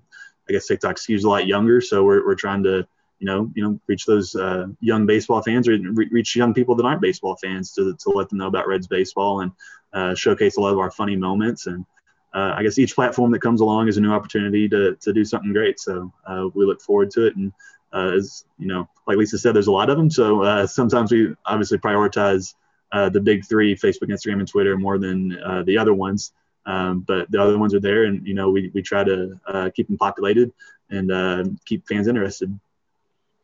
I 0.49 0.53
guess 0.53 0.67
TikTok 0.67 0.97
skews 0.97 1.25
a 1.25 1.29
lot 1.29 1.47
younger, 1.47 1.81
so 1.81 2.05
we're, 2.05 2.25
we're 2.25 2.35
trying 2.35 2.63
to, 2.63 2.87
you 3.19 3.27
know, 3.27 3.51
you 3.55 3.63
know, 3.63 3.81
reach 3.87 4.07
those 4.07 4.35
uh, 4.35 4.67
young 4.81 5.05
baseball 5.05 5.43
fans 5.43 5.69
or 5.69 5.77
re- 5.77 6.09
reach 6.11 6.37
young 6.37 6.55
people 6.55 6.75
that 6.77 6.87
aren't 6.87 7.03
baseball 7.03 7.37
fans 7.37 7.73
to, 7.73 7.95
to 7.97 8.11
let 8.11 8.29
them 8.29 8.39
know 8.39 8.47
about 8.47 8.69
Reds 8.69 8.87
baseball 8.87 9.41
and 9.41 9.53
uh, 9.93 10.15
showcase 10.15 10.57
a 10.57 10.61
lot 10.61 10.73
of 10.73 10.79
our 10.79 10.91
funny 10.91 11.17
moments. 11.17 11.67
And 11.67 11.85
uh, 12.33 12.55
I 12.57 12.63
guess 12.63 12.79
each 12.79 12.95
platform 12.95 13.33
that 13.33 13.43
comes 13.43 13.61
along 13.61 13.89
is 13.89 13.97
a 13.97 14.01
new 14.01 14.13
opportunity 14.13 14.69
to, 14.69 14.95
to 14.97 15.13
do 15.13 15.25
something 15.25 15.53
great. 15.53 15.81
So 15.81 16.13
we 16.55 16.65
look 16.65 16.81
forward 16.81 17.11
to 17.13 17.27
it. 17.27 17.37
And 17.37 17.53
as 17.93 18.45
you 18.59 18.69
know, 18.69 18.89
like 19.07 19.17
Lisa 19.17 19.39
said, 19.39 19.55
there's 19.55 19.67
a 19.67 19.73
lot 19.73 19.91
of 19.91 19.97
them. 19.97 20.11
So 20.11 20.65
sometimes 20.67 21.11
we 21.11 21.35
obviously 21.45 21.79
prioritize 21.79 22.55
uh, 22.93 23.09
the 23.09 23.21
big 23.21 23.45
three 23.45 23.75
Facebook, 23.75 24.09
Instagram, 24.09 24.41
and 24.41 24.49
Twitter 24.49 24.77
more 24.77 24.99
than 24.99 25.39
uh, 25.43 25.63
the 25.65 25.79
other 25.79 25.95
ones. 25.95 26.33
Um, 26.67 27.01
but 27.01 27.31
the 27.31 27.43
other 27.43 27.59
ones 27.59 27.75
are 27.75 27.81
there, 27.81 28.05
and 28.05 28.27
you 28.27 28.35
know 28.35 28.51
we, 28.51 28.71
we 28.75 28.83
try 28.83 29.03
to 29.05 29.41
uh, 29.47 29.71
keep 29.75 29.89
them 29.89 29.97
populated 29.97 30.53
and 30.91 31.11
uh, 31.11 31.45
keep 31.65 31.87
fans 31.89 32.09
interested. 32.09 32.59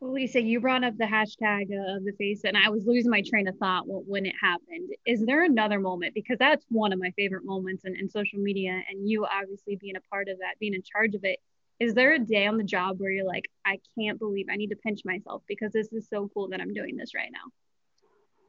Well, 0.00 0.12
Lisa, 0.12 0.42
you 0.42 0.60
brought 0.60 0.84
up 0.84 0.98
the 0.98 1.04
hashtag 1.04 1.62
of 1.96 2.04
the 2.04 2.12
face, 2.18 2.42
and 2.44 2.58
I 2.58 2.68
was 2.68 2.84
losing 2.84 3.10
my 3.10 3.22
train 3.26 3.48
of 3.48 3.56
thought 3.56 3.84
when 3.86 4.26
it 4.26 4.34
happened. 4.38 4.90
Is 5.06 5.24
there 5.24 5.44
another 5.44 5.80
moment? 5.80 6.14
Because 6.14 6.36
that's 6.38 6.66
one 6.68 6.92
of 6.92 6.98
my 6.98 7.10
favorite 7.12 7.46
moments 7.46 7.86
in, 7.86 7.96
in 7.96 8.10
social 8.10 8.38
media, 8.38 8.82
and 8.90 9.08
you 9.08 9.24
obviously 9.24 9.76
being 9.76 9.96
a 9.96 10.02
part 10.12 10.28
of 10.28 10.38
that, 10.40 10.58
being 10.60 10.74
in 10.74 10.82
charge 10.82 11.14
of 11.14 11.24
it. 11.24 11.38
Is 11.80 11.94
there 11.94 12.12
a 12.12 12.18
day 12.18 12.46
on 12.46 12.58
the 12.58 12.64
job 12.64 13.00
where 13.00 13.10
you're 13.10 13.24
like, 13.24 13.46
I 13.64 13.78
can't 13.98 14.18
believe 14.18 14.46
I 14.50 14.56
need 14.56 14.68
to 14.68 14.76
pinch 14.76 15.00
myself 15.06 15.42
because 15.48 15.72
this 15.72 15.90
is 15.92 16.06
so 16.08 16.30
cool 16.34 16.48
that 16.48 16.60
I'm 16.60 16.74
doing 16.74 16.96
this 16.96 17.14
right 17.14 17.30
now? 17.32 17.50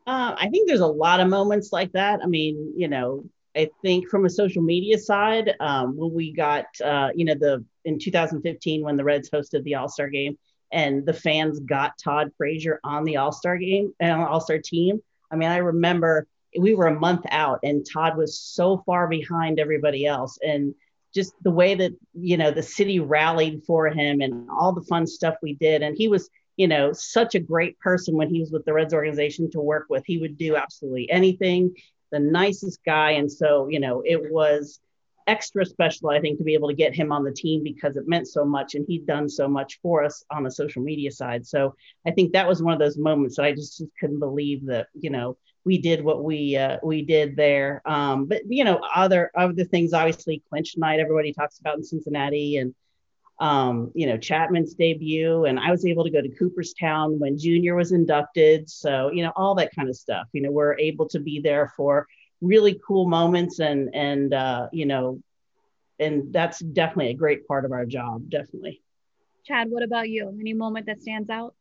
Uh, 0.08 0.36
I 0.38 0.50
think 0.50 0.68
there's 0.68 0.82
a 0.82 0.88
lot 0.88 1.20
of 1.20 1.28
moments 1.28 1.72
like 1.72 1.92
that. 1.94 2.20
I 2.22 2.28
mean, 2.28 2.74
you 2.78 2.88
know, 2.88 3.26
I 3.56 3.70
think 3.82 4.10
from 4.10 4.26
a 4.26 4.30
social 4.30 4.62
media 4.62 5.00
side, 5.00 5.56
um, 5.60 5.96
when 5.98 6.14
we 6.14 6.32
got, 6.34 6.66
uh, 6.84 7.10
you 7.16 7.26
know, 7.26 7.36
the 7.36 7.64
in 7.86 8.00
2015 8.00 8.84
when 8.84 8.98
the 8.98 9.04
Reds 9.04 9.30
hosted 9.30 9.64
the 9.64 9.76
All 9.76 9.90
Star 9.90 10.10
game 10.10 10.38
and 10.72 11.06
the 11.06 11.14
fans 11.14 11.60
got 11.60 11.98
Todd 11.98 12.32
Frazier 12.38 12.80
on 12.84 13.04
the 13.04 13.18
All 13.18 13.32
Star 13.32 13.58
game 13.58 13.94
and 14.00 14.22
uh, 14.22 14.26
All 14.26 14.42
Star 14.42 14.60
team. 14.60 15.02
I 15.32 15.38
mean, 15.38 15.50
I 15.50 15.58
remember 15.58 16.28
we 16.58 16.76
were 16.76 16.88
a 16.88 17.00
month 17.00 17.26
out 17.32 17.60
and 17.64 17.86
Todd 17.92 18.18
was 18.18 18.40
so 18.40 18.84
far 18.86 19.08
behind 19.08 19.60
everybody 19.60 20.06
else, 20.06 20.38
and 20.46 20.76
just 21.14 21.34
the 21.42 21.52
way 21.52 21.76
that 21.76 21.94
you 22.14 22.38
know 22.38 22.52
the 22.52 22.64
city 22.64 23.00
rallied 23.00 23.64
for 23.66 23.88
him 23.88 24.22
and 24.22 24.50
all 24.50 24.74
the 24.74 24.84
fun 24.84 25.08
stuff 25.08 25.36
we 25.42 25.54
did, 25.54 25.82
and 25.82 25.98
he 25.98 26.08
was 26.10 26.30
you 26.58 26.68
know, 26.68 26.94
such 26.94 27.36
a 27.36 27.40
great 27.40 27.80
person 27.80 28.16
when 28.16 28.30
he 28.30 28.40
was 28.40 28.52
with 28.52 28.66
the 28.66 28.74
Reds 28.74 28.94
organization 28.94 29.50
to 29.52 29.60
work 29.60 29.88
with. 29.90 30.04
He 30.06 30.18
would 30.18 30.38
do 30.38 30.56
absolutely 30.56 31.10
anything, 31.10 31.76
the 32.12 32.20
nicest 32.20 32.80
guy. 32.86 33.12
And 33.12 33.32
so, 33.32 33.68
you 33.68 33.80
know, 33.80 34.02
it 34.06 34.32
was 34.32 34.80
extra 35.28 35.66
special, 35.66 36.10
I 36.10 36.22
think, 36.22 36.38
to 36.38 36.44
be 36.44 36.54
able 36.54 36.70
to 36.70 36.76
get 36.76 36.96
him 36.96 37.12
on 37.12 37.24
the 37.24 37.32
team 37.32 37.64
because 37.64 37.98
it 37.98 38.08
meant 38.08 38.28
so 38.28 38.46
much 38.46 38.76
and 38.76 38.86
he'd 38.88 39.08
done 39.08 39.28
so 39.28 39.48
much 39.48 39.80
for 39.82 40.04
us 40.04 40.24
on 40.32 40.44
the 40.44 40.52
social 40.52 40.84
media 40.84 41.12
side. 41.12 41.46
So 41.46 41.76
I 42.06 42.12
think 42.12 42.34
that 42.34 42.48
was 42.48 42.62
one 42.62 42.74
of 42.74 42.80
those 42.80 42.98
moments 42.98 43.38
that 43.38 43.46
I 43.46 43.52
just, 43.52 43.78
just 43.80 43.92
couldn't 44.00 44.20
believe 44.20 44.66
that, 44.68 44.88
you 44.94 45.10
know, 45.10 45.38
we 45.66 45.80
did 45.80 46.04
what 46.04 46.24
we 46.24 46.56
uh, 46.56 46.78
we 46.84 47.02
did 47.02 47.36
there. 47.36 47.82
Um, 47.86 48.28
but 48.28 48.44
you 48.48 48.64
know, 48.64 48.80
other 48.96 49.32
other 49.36 49.66
things, 49.66 49.94
obviously, 49.94 50.44
clinch 50.48 50.76
night. 50.78 51.00
Everybody 51.00 51.34
talks 51.34 51.60
about 51.60 51.78
in 51.78 51.84
Cincinnati, 51.84 52.58
and 52.58 52.74
um, 53.40 53.92
you 53.94 54.08
know, 54.08 54.18
Chapman's 54.18 54.76
debut, 54.76 55.46
and 55.46 55.60
I 55.60 55.72
was 55.72 55.86
able 55.86 56.04
to 56.06 56.10
go 56.10 56.22
to 56.22 56.30
Cooperstown 56.30 57.20
when 57.20 57.38
Junior 57.38 57.76
was 57.76 57.92
inducted. 57.92 58.70
So 58.70 59.12
you 59.12 59.24
know, 59.24 59.34
all 59.36 59.56
that 59.56 59.76
kind 59.76 59.90
of 59.90 59.96
stuff. 59.96 60.28
You 60.34 60.42
know, 60.42 60.52
we're 60.52 60.78
able 60.78 61.08
to 61.10 61.20
be 61.20 61.40
there 61.42 61.74
for 61.76 62.08
really 62.42 62.80
cool 62.86 63.08
moments 63.08 63.60
and 63.60 63.94
and 63.94 64.34
uh, 64.34 64.68
you 64.72 64.86
know 64.86 65.22
and 66.00 66.34
that's 66.34 66.60
definitely 66.60 67.12
a 67.12 67.16
great 67.16 67.48
part 67.48 67.66
of 67.66 67.72
our 67.72 67.86
job 67.86 68.30
definitely 68.30 68.82
chad 69.46 69.70
what 69.70 69.84
about 69.84 70.10
you 70.10 70.36
any 70.40 70.54
moment 70.54 70.86
that 70.86 71.02
stands 71.02 71.30
out 71.30 71.54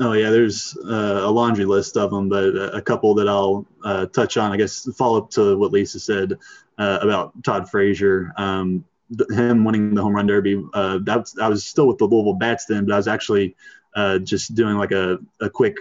oh 0.00 0.12
yeah 0.12 0.30
there's 0.30 0.76
uh, 0.84 1.20
a 1.22 1.30
laundry 1.30 1.64
list 1.64 1.96
of 1.96 2.10
them 2.10 2.28
but 2.28 2.48
a 2.74 2.82
couple 2.82 3.14
that 3.14 3.28
i'll 3.28 3.66
uh, 3.84 4.06
touch 4.06 4.36
on 4.36 4.52
i 4.52 4.56
guess 4.56 4.88
follow 4.96 5.18
up 5.18 5.30
to 5.30 5.56
what 5.56 5.72
lisa 5.72 6.00
said 6.00 6.36
uh, 6.78 6.98
about 7.02 7.32
todd 7.44 7.70
frazier 7.70 8.32
um, 8.36 8.84
him 9.30 9.64
winning 9.64 9.94
the 9.94 10.02
home 10.02 10.14
run 10.14 10.26
derby 10.26 10.62
uh, 10.74 10.98
that 11.02 11.18
was, 11.20 11.36
i 11.40 11.48
was 11.48 11.64
still 11.64 11.86
with 11.86 11.98
the 11.98 12.04
louisville 12.04 12.34
bats 12.34 12.66
then 12.66 12.86
but 12.86 12.92
i 12.92 12.96
was 12.96 13.08
actually 13.08 13.56
uh, 13.94 14.18
just 14.18 14.54
doing 14.54 14.76
like 14.76 14.92
a, 14.92 15.18
a 15.40 15.50
quick 15.50 15.76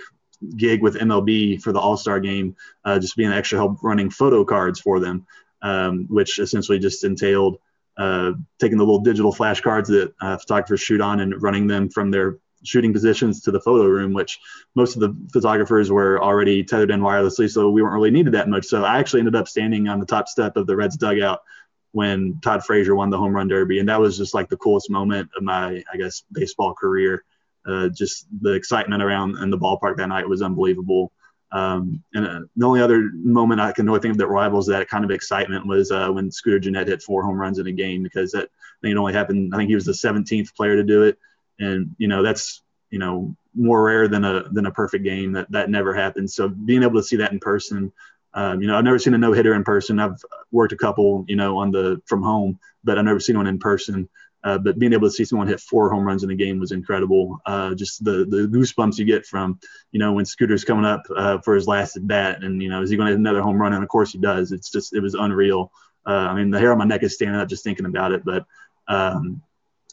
gig 0.56 0.82
with 0.82 0.96
MLB 0.96 1.62
for 1.62 1.72
the 1.72 1.80
All 1.80 1.98
Star 1.98 2.20
game, 2.20 2.56
uh, 2.86 3.00
just 3.00 3.16
being 3.16 3.32
extra 3.32 3.58
help 3.58 3.84
running 3.84 4.10
photo 4.10 4.44
cards 4.46 4.80
for 4.80 5.00
them, 5.00 5.26
um, 5.62 6.08
which 6.10 6.40
essentially 6.40 6.80
just 6.80 7.04
entailed 7.04 7.58
uh, 7.98 8.32
taking 8.60 8.78
the 8.78 8.84
little 8.84 9.02
digital 9.02 9.34
flashcards 9.34 9.88
that 9.88 10.14
uh, 10.22 10.38
photographers 10.38 10.82
shoot 10.82 11.02
on 11.02 11.20
and 11.20 11.42
running 11.42 11.68
them 11.68 11.90
from 11.90 12.12
their 12.12 12.38
shooting 12.64 12.94
positions 12.94 13.42
to 13.42 13.52
the 13.52 13.60
photo 13.60 13.86
room, 13.86 14.14
which 14.14 14.40
most 14.76 14.96
of 14.96 15.02
the 15.02 15.16
photographers 15.32 15.92
were 15.92 16.22
already 16.22 16.64
tethered 16.64 16.92
in 16.92 17.02
wirelessly, 17.02 17.50
so 17.50 17.70
we 17.70 17.82
weren't 17.82 17.94
really 17.94 18.12
needed 18.12 18.34
that 18.34 18.50
much. 18.50 18.66
So 18.66 18.84
I 18.84 19.00
actually 19.00 19.20
ended 19.20 19.36
up 19.36 19.48
standing 19.48 19.88
on 19.88 20.00
the 20.00 20.06
top 20.06 20.28
step 20.28 20.58
of 20.58 20.68
the 20.68 20.76
Reds 20.76 20.98
dugout 20.98 21.42
when 21.92 22.40
Todd 22.42 22.64
Frazier 22.64 22.96
won 22.96 23.10
the 23.10 23.18
home 23.18 23.36
run 23.36 23.48
derby, 23.48 23.80
and 23.80 23.90
that 23.90 24.00
was 24.00 24.18
just 24.18 24.34
like 24.34 24.50
the 24.50 24.58
coolest 24.58 24.90
moment 24.90 25.30
of 25.36 25.44
my, 25.44 25.84
I 25.92 25.98
guess, 25.98 26.24
baseball 26.32 26.74
career 26.74 27.24
uh, 27.66 27.90
just 27.90 28.28
the 28.42 28.54
excitement 28.54 29.04
around 29.04 29.38
in 29.38 29.50
the 29.50 29.58
ballpark 29.58 29.98
that 29.98 30.08
night 30.08 30.28
was 30.28 30.42
unbelievable. 30.42 31.12
Um, 31.52 32.04
and 32.14 32.28
uh, 32.28 32.40
the 32.56 32.66
only 32.66 32.82
other 32.82 33.10
moment 33.14 33.60
I 33.60 33.72
can 33.72 33.86
really 33.86 34.00
think 34.00 34.14
of 34.14 34.18
that 34.20 34.28
rivals 34.28 34.68
that 34.68 34.88
kind 34.88 35.04
of 35.04 35.12
excitement 35.12 35.66
was 35.66 35.92
uh, 35.92 36.10
when 36.10 36.32
Scooter 36.32 36.60
Gennett 36.60 36.88
hit 36.88 37.02
four 37.02 37.24
home 37.24 37.40
runs 37.40 37.60
in 37.60 37.68
a 37.68 37.72
game 37.72 38.04
because 38.04 38.32
that 38.32 38.46
I 38.46 38.78
think 38.82 38.94
it 38.94 38.98
only 38.98 39.14
happened. 39.14 39.54
I 39.54 39.58
think 39.58 39.70
he 39.70 39.76
was 39.76 39.86
the 39.86 39.92
17th 39.92 40.56
player 40.56 40.76
to 40.76 40.84
do 40.84 41.04
it, 41.04 41.18
and 41.60 41.96
you 41.98 42.08
know 42.08 42.22
that's 42.22 42.62
you 42.92 43.00
know 43.00 43.36
more 43.56 43.84
rare 43.84 44.08
than 44.08 44.26
a 44.26 44.44
than 44.52 44.68
a 44.68 44.72
perfect 44.72 45.04
game. 45.04 45.34
That 45.34 45.52
that 45.52 45.70
never 45.70 45.94
happens. 45.94 46.36
So 46.36 46.48
being 46.48 46.84
able 46.84 47.02
to 47.02 47.04
see 47.04 47.18
that 47.18 47.32
in 47.32 47.40
person, 47.40 47.92
um, 48.34 48.62
you 48.62 48.68
know, 48.68 48.78
I've 48.78 48.84
never 48.84 49.00
seen 49.00 49.14
a 49.14 49.18
no 49.18 49.34
hitter 49.34 49.54
in 49.54 49.64
person. 49.64 50.00
I've 50.00 50.22
worked 50.52 50.74
a 50.74 50.78
couple, 50.78 51.26
you 51.28 51.36
know, 51.36 51.58
on 51.58 51.72
the 51.72 52.02
from 52.06 52.22
home, 52.22 52.60
but 52.84 52.98
I've 52.98 53.06
never 53.06 53.20
seen 53.20 53.38
one 53.38 53.48
in 53.48 53.60
person. 53.60 54.08
Uh, 54.44 54.58
but 54.58 54.80
being 54.80 54.94
able 54.94 55.08
to 55.08 55.12
see 55.12 55.26
someone 55.26 55.48
hit 55.48 55.60
four 55.60 55.92
home 55.92 56.06
runs 56.06 56.24
in 56.24 56.30
a 56.30 56.36
game 56.36 56.60
was 56.60 56.72
incredible. 56.72 57.42
Uh, 57.46 57.74
just 57.76 58.04
the 58.06 58.26
the 58.30 58.48
goosebumps 58.48 58.98
you 58.98 59.04
get 59.04 59.26
from, 59.26 59.60
you 59.92 60.00
know, 60.00 60.14
when 60.14 60.26
Scooter's 60.26 60.64
coming 60.64 60.86
up 60.86 61.04
uh, 61.16 61.40
for 61.40 61.56
his 61.56 61.68
last 61.68 61.98
at 61.98 62.08
bat, 62.08 62.44
and 62.44 62.62
you 62.62 62.70
know, 62.70 62.82
is 62.82 62.90
he 62.90 62.96
going 62.96 63.08
to 63.08 63.12
hit 63.12 63.20
another 63.20 63.42
home 63.42 63.60
run? 63.62 63.74
And 63.74 63.84
of 63.84 63.90
course 63.90 64.12
he 64.12 64.20
does. 64.20 64.52
It's 64.52 64.72
just 64.72 64.94
it 64.94 65.02
was 65.02 65.14
unreal. 65.14 65.72
Uh, 66.06 66.12
I 66.12 66.36
mean, 66.36 66.52
the 66.52 66.60
hair 66.60 66.72
on 66.72 66.78
my 66.78 66.86
neck 66.86 67.04
is 67.04 67.16
standing 67.16 67.40
up 67.40 67.50
just 67.50 67.64
thinking 67.64 67.86
about 67.86 68.14
it. 68.14 68.24
But 68.24 68.46
um, 68.88 69.42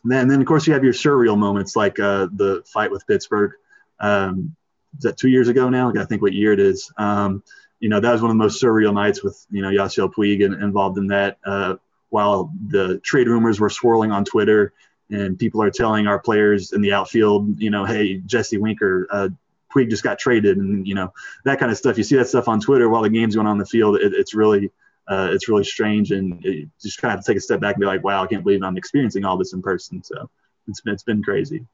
then 0.05 0.29
then 0.29 0.41
of 0.41 0.47
course 0.47 0.67
you 0.67 0.75
have 0.75 0.85
your 0.85 0.93
surreal 0.93 1.37
moments 1.37 1.75
like 1.75 1.99
uh, 1.99 2.29
the 2.33 2.63
fight 2.73 2.93
with 2.93 3.07
Pittsburgh. 3.07 3.53
Um, 3.99 4.55
is 4.97 5.03
that 5.03 5.17
two 5.17 5.29
years 5.29 5.49
ago 5.49 5.69
now? 5.69 5.93
I 5.99 6.05
think 6.05 6.23
what 6.23 6.33
year 6.33 6.53
it 6.53 6.61
is. 6.61 6.91
Um, 6.97 7.43
you 7.81 7.89
know, 7.89 8.01
that 8.01 8.13
was 8.13 8.23
one 8.23 8.31
of 8.31 8.37
the 8.37 8.43
most 8.43 8.63
surreal 8.63 8.95
nights 8.95 9.23
with 9.23 9.45
you 9.51 9.63
know 9.63 9.69
Yasiel 9.69 10.13
Puig 10.13 10.43
involved 10.43 10.99
in 10.99 11.09
that. 11.09 11.39
Uh, 11.45 11.77
while 12.11 12.53
the 12.69 12.99
trade 13.01 13.27
rumors 13.27 13.61
were 13.61 13.69
swirling 13.69 14.13
on 14.13 14.25
Twitter 14.25 14.73
and 15.11 15.39
people 15.39 15.63
are 15.63 15.71
telling 15.71 16.07
our 16.07 16.19
players 16.19 16.73
in 16.73 16.81
the 16.81 16.93
outfield, 16.93 17.61
you 17.61 17.71
know, 17.71 17.85
hey, 17.85 18.19
Jesse 18.19 18.59
Winker, 18.59 19.07
uh, 19.11 19.29
Puig 19.75 19.91
just 19.91 20.03
got 20.03 20.19
traded, 20.19 20.57
and 20.57 20.87
you 20.87 20.95
know 20.95 21.13
that 21.45 21.59
kind 21.59 21.71
of 21.71 21.79
stuff. 21.79 21.99
You 21.99 22.05
see 22.05 22.17
that 22.17 22.29
stuff 22.29 22.49
on 22.49 22.61
Twitter 22.61 22.89
while 22.89 23.03
the 23.03 23.11
game's 23.11 23.35
going 23.35 23.47
on 23.47 23.59
the 23.59 23.67
field. 23.67 23.97
It, 23.97 24.15
it's 24.15 24.35
really, 24.35 24.71
uh, 25.09 25.29
it's 25.33 25.49
really 25.49 25.65
strange, 25.65 26.13
and 26.13 26.43
just 26.81 27.01
kind 27.01 27.19
of 27.19 27.25
take 27.25 27.37
a 27.37 27.41
step 27.41 27.61
back 27.61 27.75
and 27.75 27.81
be 27.81 27.87
like, 27.87 28.03
wow, 28.03 28.23
I 28.23 28.27
can't 28.27 28.43
believe 28.43 28.63
I'm 28.63 28.77
experiencing 28.77 29.25
all 29.25 29.37
this 29.37 29.53
in 29.53 29.63
person. 29.63 30.03
So 30.03 30.31
it's 30.69 30.81
it's 30.87 31.03
been 31.03 31.23
crazy. 31.23 31.67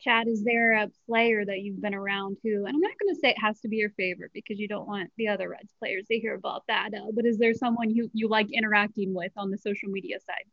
Chad, 0.00 0.28
is 0.28 0.42
there 0.44 0.72
a 0.72 0.90
player 1.06 1.44
that 1.44 1.60
you've 1.60 1.80
been 1.80 1.94
around 1.94 2.38
who, 2.42 2.64
and 2.64 2.74
I'm 2.74 2.80
not 2.80 2.92
going 3.00 3.14
to 3.14 3.20
say 3.20 3.30
it 3.30 3.38
has 3.38 3.60
to 3.60 3.68
be 3.68 3.76
your 3.76 3.90
favorite 3.90 4.30
because 4.32 4.58
you 4.58 4.66
don't 4.66 4.88
want 4.88 5.10
the 5.16 5.28
other 5.28 5.50
Reds 5.50 5.74
players 5.78 6.06
to 6.06 6.18
hear 6.18 6.34
about 6.34 6.62
that, 6.68 6.90
uh, 6.94 7.10
but 7.14 7.26
is 7.26 7.38
there 7.38 7.54
someone 7.54 7.90
you, 7.90 8.10
you 8.14 8.28
like 8.28 8.50
interacting 8.50 9.14
with 9.14 9.32
on 9.36 9.50
the 9.50 9.58
social 9.58 9.90
media 9.90 10.18
side? 10.20 10.44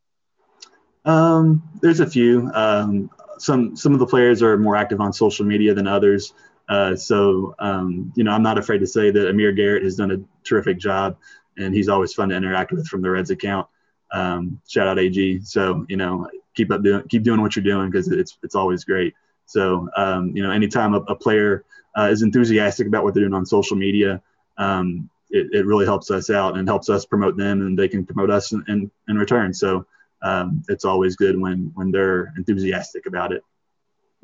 Um, 1.07 1.63
there's 1.81 2.01
a 2.01 2.05
few. 2.05 2.51
Um, 2.53 3.09
some 3.39 3.75
some 3.75 3.93
of 3.93 3.99
the 3.99 4.05
players 4.05 4.43
are 4.43 4.57
more 4.57 4.75
active 4.75 4.99
on 4.99 5.13
social 5.13 5.45
media 5.45 5.73
than 5.73 5.87
others. 5.87 6.33
Uh, 6.67 6.95
so 6.95 7.55
um, 7.59 8.11
you 8.15 8.25
know, 8.25 8.31
I'm 8.31 8.43
not 8.43 8.57
afraid 8.57 8.79
to 8.79 8.87
say 8.87 9.09
that 9.11 9.29
Amir 9.29 9.53
Garrett 9.53 9.83
has 9.83 9.95
done 9.95 10.11
a 10.11 10.17
terrific 10.43 10.77
job, 10.77 11.17
and 11.57 11.73
he's 11.73 11.87
always 11.87 12.13
fun 12.13 12.29
to 12.29 12.35
interact 12.35 12.73
with 12.73 12.87
from 12.87 13.01
the 13.01 13.09
Reds 13.09 13.29
account. 13.29 13.67
Um, 14.11 14.61
shout 14.67 14.87
out 14.87 14.99
AG. 14.99 15.41
So 15.43 15.85
you 15.87 15.95
know, 15.95 16.29
keep 16.55 16.71
up 16.71 16.83
doing 16.83 17.07
keep 17.07 17.23
doing 17.23 17.41
what 17.41 17.55
you're 17.55 17.63
doing 17.63 17.89
because 17.89 18.09
it's 18.11 18.37
it's 18.43 18.55
always 18.55 18.83
great. 18.83 19.13
So, 19.47 19.89
um, 19.97 20.35
you 20.35 20.43
know, 20.43 20.51
anytime 20.51 20.93
a, 20.93 20.99
a 20.99 21.15
player 21.15 21.65
uh, 21.97 22.09
is 22.11 22.21
enthusiastic 22.21 22.85
about 22.85 23.03
what 23.03 23.13
they're 23.13 23.23
doing 23.23 23.33
on 23.33 23.45
social 23.45 23.75
media, 23.75 24.21
um, 24.57 25.09
it, 25.29 25.47
it, 25.51 25.65
really 25.65 25.85
helps 25.85 26.09
us 26.11 26.29
out 26.29 26.57
and 26.57 26.67
helps 26.67 26.89
us 26.89 27.05
promote 27.05 27.37
them 27.37 27.61
and 27.61 27.77
they 27.77 27.87
can 27.87 28.05
promote 28.05 28.29
us 28.29 28.51
in, 28.51 28.63
in, 28.67 28.91
in 29.07 29.17
return. 29.17 29.53
So 29.53 29.85
um, 30.21 30.63
it's 30.67 30.85
always 30.85 31.15
good 31.15 31.39
when, 31.39 31.71
when 31.75 31.91
they're 31.91 32.33
enthusiastic 32.37 33.05
about 33.05 33.31
it. 33.31 33.43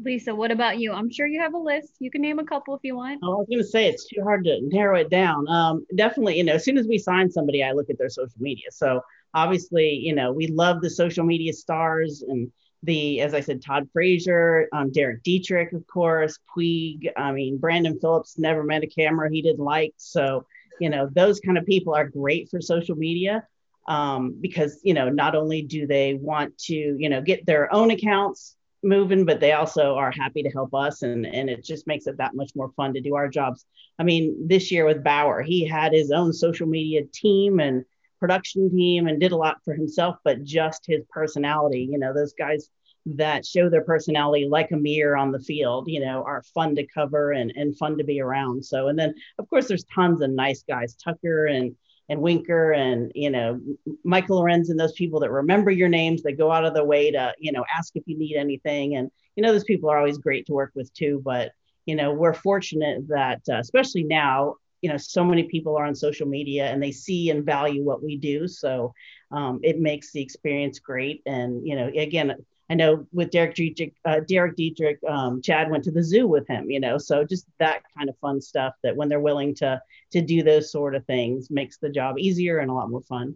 Lisa, 0.03 0.33
what 0.33 0.51
about 0.51 0.79
you? 0.79 0.91
I'm 0.91 1.09
sure 1.09 1.27
you 1.27 1.39
have 1.39 1.53
a 1.53 1.57
list. 1.57 1.93
You 1.99 2.09
can 2.09 2.21
name 2.21 2.39
a 2.39 2.43
couple 2.43 2.75
if 2.75 2.81
you 2.83 2.95
want. 2.95 3.19
Oh, 3.23 3.33
I 3.33 3.36
was 3.36 3.47
going 3.47 3.62
to 3.62 3.67
say 3.67 3.88
it's 3.88 4.07
too 4.07 4.21
hard 4.23 4.43
to 4.45 4.59
narrow 4.63 4.97
it 4.99 5.09
down. 5.09 5.47
Um, 5.47 5.86
definitely, 5.95 6.38
you 6.38 6.43
know, 6.43 6.53
as 6.53 6.65
soon 6.65 6.77
as 6.77 6.88
we 6.88 6.97
sign 6.97 7.29
somebody, 7.29 7.63
I 7.63 7.71
look 7.71 7.89
at 7.89 7.97
their 7.97 8.09
social 8.09 8.39
media. 8.39 8.71
So 8.71 9.01
obviously, 9.33 9.93
you 9.93 10.15
know, 10.15 10.31
we 10.31 10.47
love 10.47 10.81
the 10.81 10.89
social 10.89 11.23
media 11.23 11.53
stars 11.53 12.23
and 12.27 12.51
the, 12.83 13.21
as 13.21 13.33
I 13.33 13.39
said, 13.39 13.61
Todd 13.61 13.89
Frazier, 13.93 14.67
um, 14.73 14.91
Derek 14.91 15.23
Dietrich, 15.23 15.73
of 15.73 15.87
course, 15.87 16.37
Puig. 16.55 17.07
I 17.17 17.31
mean, 17.31 17.57
Brandon 17.57 17.97
Phillips 17.99 18.37
never 18.37 18.63
met 18.63 18.83
a 18.83 18.87
camera 18.87 19.29
he 19.31 19.41
didn't 19.41 19.63
like. 19.63 19.93
So, 19.97 20.45
you 20.79 20.89
know, 20.89 21.09
those 21.13 21.39
kind 21.39 21.57
of 21.57 21.65
people 21.65 21.95
are 21.95 22.07
great 22.07 22.49
for 22.49 22.61
social 22.61 22.95
media 22.95 23.47
um, 23.87 24.37
because, 24.39 24.79
you 24.83 24.93
know, 24.93 25.09
not 25.09 25.35
only 25.35 25.61
do 25.61 25.87
they 25.87 26.13
want 26.13 26.57
to, 26.57 26.75
you 26.75 27.09
know, 27.09 27.21
get 27.21 27.45
their 27.45 27.73
own 27.73 27.91
accounts 27.91 28.55
moving, 28.83 29.25
but 29.25 29.39
they 29.39 29.53
also 29.53 29.95
are 29.95 30.11
happy 30.11 30.43
to 30.43 30.49
help 30.49 30.73
us. 30.73 31.03
And, 31.03 31.25
and 31.25 31.49
it 31.49 31.63
just 31.63 31.87
makes 31.87 32.05
it 32.07 32.17
that 32.17 32.35
much 32.35 32.51
more 32.55 32.71
fun 32.75 32.93
to 32.93 33.01
do 33.01 33.15
our 33.15 33.29
jobs. 33.29 33.65
I 33.97 34.03
mean, 34.03 34.47
this 34.47 34.71
year 34.71 34.85
with 34.85 35.03
Bauer, 35.03 35.41
he 35.41 35.65
had 35.65 35.93
his 35.93 36.11
own 36.11 36.33
social 36.33 36.67
media 36.67 37.03
team 37.13 37.59
and 37.59 37.85
production 38.23 38.73
team 38.73 39.07
and 39.07 39.19
did 39.19 39.33
a 39.33 39.36
lot 39.36 39.57
for 39.65 39.73
himself, 39.73 40.15
but 40.23 40.45
just 40.45 40.86
his 40.88 41.03
personality. 41.09 41.86
You 41.91 41.99
know, 41.99 42.13
those 42.13 42.31
guys 42.31 42.69
that 43.05 43.45
show 43.45 43.69
their 43.69 43.83
personality 43.83 44.47
like 44.49 44.71
a 44.71 44.77
mirror 44.77 45.17
on 45.17 45.33
the 45.33 45.41
field, 45.41 45.89
you 45.89 45.99
know, 45.99 46.23
are 46.23 46.41
fun 46.53 46.73
to 46.75 46.88
cover 46.88 47.33
and, 47.33 47.51
and 47.57 47.77
fun 47.77 47.97
to 47.97 48.05
be 48.05 48.21
around. 48.21 48.63
So, 48.63 48.88
and 48.88 48.97
then 48.97 49.13
of 49.39 49.49
course 49.49 49.67
there's 49.67 49.83
tons 49.93 50.21
of 50.21 50.29
nice 50.29 50.63
guys, 50.63 50.95
Tucker 50.95 51.47
and 51.47 51.75
and 52.07 52.21
Winker 52.21 52.71
and 52.71 53.12
you 53.13 53.29
know 53.29 53.59
Michael 54.05 54.41
Lorenzen 54.41 54.69
and 54.69 54.79
those 54.79 54.93
people 54.93 55.19
that 55.19 55.31
remember 55.31 55.69
your 55.69 55.89
names, 55.89 56.23
that 56.23 56.38
go 56.38 56.49
out 56.49 56.63
of 56.63 56.73
their 56.73 56.86
way 56.86 57.12
to 57.12 57.33
you 57.39 57.51
know 57.51 57.65
ask 57.75 57.91
if 57.97 58.03
you 58.05 58.17
need 58.17 58.38
anything, 58.38 58.95
and 58.95 59.12
you 59.36 59.43
know 59.43 59.51
those 59.51 59.65
people 59.65 59.89
are 59.89 59.97
always 59.97 60.17
great 60.17 60.45
to 60.45 60.53
work 60.53 60.71
with 60.75 60.93
too. 60.93 61.21
But 61.25 61.51
you 61.86 61.97
know 61.97 62.13
we're 62.13 62.33
fortunate 62.33 63.05
that 63.09 63.41
uh, 63.49 63.57
especially 63.57 64.05
now 64.05 64.55
you 64.83 64.89
know 64.89 64.97
so 64.97 65.23
many 65.23 65.43
people 65.43 65.75
are 65.75 65.85
on 65.85 65.95
social 65.95 66.27
media 66.27 66.65
and 66.65 66.83
they 66.83 66.91
see 66.91 67.31
and 67.31 67.45
value 67.45 67.83
what 67.83 68.03
we 68.03 68.17
do. 68.17 68.47
So 68.47 68.93
um, 69.31 69.59
it 69.63 69.79
makes 69.79 70.11
the 70.11 70.21
experience 70.21 70.77
great. 70.79 71.23
And 71.25 71.65
you 71.67 71.75
know 71.75 71.87
again 71.97 72.35
i 72.69 72.73
know 72.73 73.05
with 73.11 73.29
derek 73.29 73.55
dietrich 73.55 73.93
uh, 74.05 74.21
derek 74.21 74.55
dietrich 74.55 74.97
um, 75.07 75.41
chad 75.41 75.69
went 75.69 75.83
to 75.83 75.91
the 75.91 76.01
zoo 76.01 76.25
with 76.25 76.47
him 76.47 76.71
you 76.71 76.79
know 76.79 76.97
so 76.97 77.25
just 77.25 77.45
that 77.59 77.81
kind 77.97 78.09
of 78.09 78.17
fun 78.19 78.39
stuff 78.39 78.73
that 78.83 78.95
when 78.95 79.09
they're 79.09 79.19
willing 79.19 79.53
to 79.53 79.81
to 80.13 80.21
do 80.21 80.43
those 80.43 80.71
sort 80.71 80.95
of 80.95 81.05
things 81.05 81.49
makes 81.49 81.77
the 81.77 81.89
job 81.89 82.17
easier 82.19 82.59
and 82.59 82.69
a 82.69 82.73
lot 82.73 82.89
more 82.89 83.01
fun. 83.01 83.35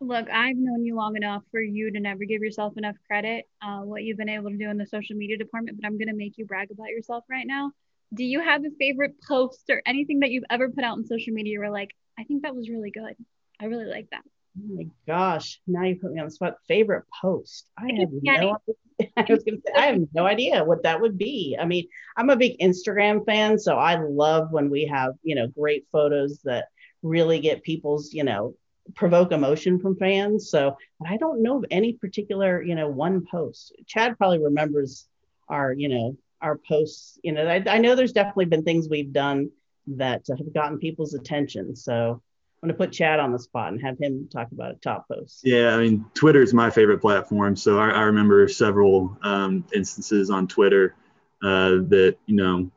Look, 0.00 0.30
I've 0.30 0.56
known 0.56 0.84
you 0.84 0.94
long 0.96 1.16
enough 1.16 1.42
for 1.50 1.60
you 1.60 1.92
to 1.92 2.00
never 2.00 2.24
give 2.24 2.40
yourself 2.40 2.76
enough 2.78 2.96
credit, 3.06 3.46
uh, 3.60 3.80
what 3.80 4.04
you've 4.04 4.16
been 4.16 4.28
able 4.28 4.50
to 4.50 4.56
do 4.56 4.70
in 4.70 4.78
the 4.78 4.86
social 4.86 5.16
media 5.16 5.36
department, 5.36 5.78
but 5.78 5.86
I'm 5.86 5.98
going 5.98 6.08
to 6.08 6.14
make 6.14 6.38
you 6.38 6.46
brag 6.46 6.70
about 6.70 6.88
yourself 6.88 7.24
right 7.28 7.46
now 7.46 7.72
do 8.14 8.24
you 8.24 8.40
have 8.40 8.64
a 8.64 8.70
favorite 8.78 9.14
post 9.26 9.64
or 9.68 9.82
anything 9.86 10.20
that 10.20 10.30
you've 10.30 10.44
ever 10.50 10.68
put 10.70 10.84
out 10.84 10.98
on 10.98 11.06
social 11.06 11.32
media 11.32 11.58
where 11.58 11.70
like 11.70 11.94
i 12.18 12.24
think 12.24 12.42
that 12.42 12.54
was 12.54 12.68
really 12.68 12.90
good 12.90 13.14
i 13.60 13.66
really 13.66 13.86
like 13.86 14.08
that 14.10 14.22
Oh 14.58 14.74
my 14.74 14.86
gosh! 15.06 15.60
Now 15.66 15.84
you 15.84 15.96
put 15.96 16.12
me 16.12 16.20
on 16.20 16.26
the 16.26 16.30
spot. 16.30 16.56
Favorite 16.66 17.04
post? 17.20 17.68
I 17.78 17.90
have 17.98 18.08
no. 18.22 18.58
I, 19.16 19.24
was 19.28 19.44
gonna 19.44 19.58
say, 19.64 19.72
I 19.76 19.86
have 19.86 20.00
no 20.12 20.26
idea 20.26 20.64
what 20.64 20.82
that 20.82 21.00
would 21.00 21.18
be. 21.18 21.56
I 21.58 21.64
mean, 21.64 21.86
I'm 22.16 22.30
a 22.30 22.36
big 22.36 22.58
Instagram 22.58 23.24
fan, 23.24 23.58
so 23.58 23.76
I 23.76 24.00
love 24.00 24.50
when 24.50 24.70
we 24.70 24.86
have 24.86 25.14
you 25.22 25.34
know 25.34 25.46
great 25.48 25.86
photos 25.92 26.40
that 26.44 26.68
really 27.02 27.38
get 27.40 27.62
people's 27.62 28.12
you 28.12 28.24
know 28.24 28.54
provoke 28.94 29.32
emotion 29.32 29.78
from 29.78 29.96
fans. 29.96 30.50
So, 30.50 30.76
but 30.98 31.08
I 31.08 31.18
don't 31.18 31.42
know 31.42 31.58
of 31.58 31.64
any 31.70 31.92
particular 31.92 32.62
you 32.62 32.74
know 32.74 32.88
one 32.88 33.24
post. 33.30 33.72
Chad 33.86 34.18
probably 34.18 34.42
remembers 34.42 35.06
our 35.48 35.72
you 35.72 35.88
know 35.88 36.16
our 36.40 36.56
posts. 36.56 37.18
You 37.22 37.32
know, 37.32 37.46
I, 37.46 37.62
I 37.66 37.78
know 37.78 37.94
there's 37.94 38.12
definitely 38.12 38.46
been 38.46 38.64
things 38.64 38.88
we've 38.88 39.12
done 39.12 39.50
that 39.88 40.26
have 40.28 40.52
gotten 40.52 40.78
people's 40.78 41.14
attention. 41.14 41.74
So 41.74 42.22
I'm 42.62 42.68
going 42.68 42.76
to 42.76 42.78
put 42.78 42.92
Chad 42.92 43.20
on 43.20 43.32
the 43.32 43.38
spot 43.38 43.72
and 43.72 43.80
have 43.80 43.98
him 43.98 44.28
talk 44.30 44.50
about 44.52 44.72
a 44.72 44.74
top 44.74 45.08
post. 45.08 45.40
Yeah, 45.44 45.74
I 45.74 45.78
mean, 45.78 46.04
Twitter 46.14 46.42
is 46.42 46.52
my 46.52 46.70
favorite 46.70 47.00
platform. 47.00 47.56
So 47.56 47.78
I, 47.78 47.90
I 47.90 48.02
remember 48.02 48.48
several 48.48 49.16
um, 49.22 49.64
instances 49.74 50.28
on 50.30 50.48
Twitter 50.48 50.94
uh, 51.42 51.86
that, 51.88 52.16
you 52.26 52.34
know, 52.34 52.70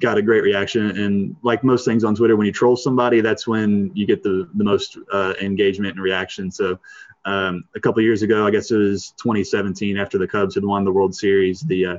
got 0.00 0.18
a 0.18 0.22
great 0.22 0.42
reaction. 0.42 0.98
And 0.98 1.36
like 1.42 1.62
most 1.62 1.84
things 1.84 2.02
on 2.02 2.14
Twitter, 2.14 2.34
when 2.34 2.46
you 2.46 2.52
troll 2.52 2.76
somebody, 2.76 3.20
that's 3.20 3.46
when 3.46 3.92
you 3.94 4.06
get 4.06 4.22
the, 4.22 4.48
the 4.54 4.64
most 4.64 4.98
uh, 5.12 5.34
engagement 5.40 5.94
and 5.94 6.02
reaction. 6.02 6.50
So 6.50 6.78
um, 7.24 7.64
a 7.74 7.80
couple 7.80 8.02
years 8.02 8.22
ago, 8.22 8.46
I 8.46 8.50
guess 8.50 8.70
it 8.70 8.76
was 8.76 9.12
2017, 9.18 9.98
after 9.98 10.16
the 10.16 10.26
Cubs 10.26 10.54
had 10.54 10.64
won 10.64 10.84
the 10.84 10.92
World 10.92 11.14
Series, 11.14 11.60
the 11.60 11.86
uh, 11.86 11.98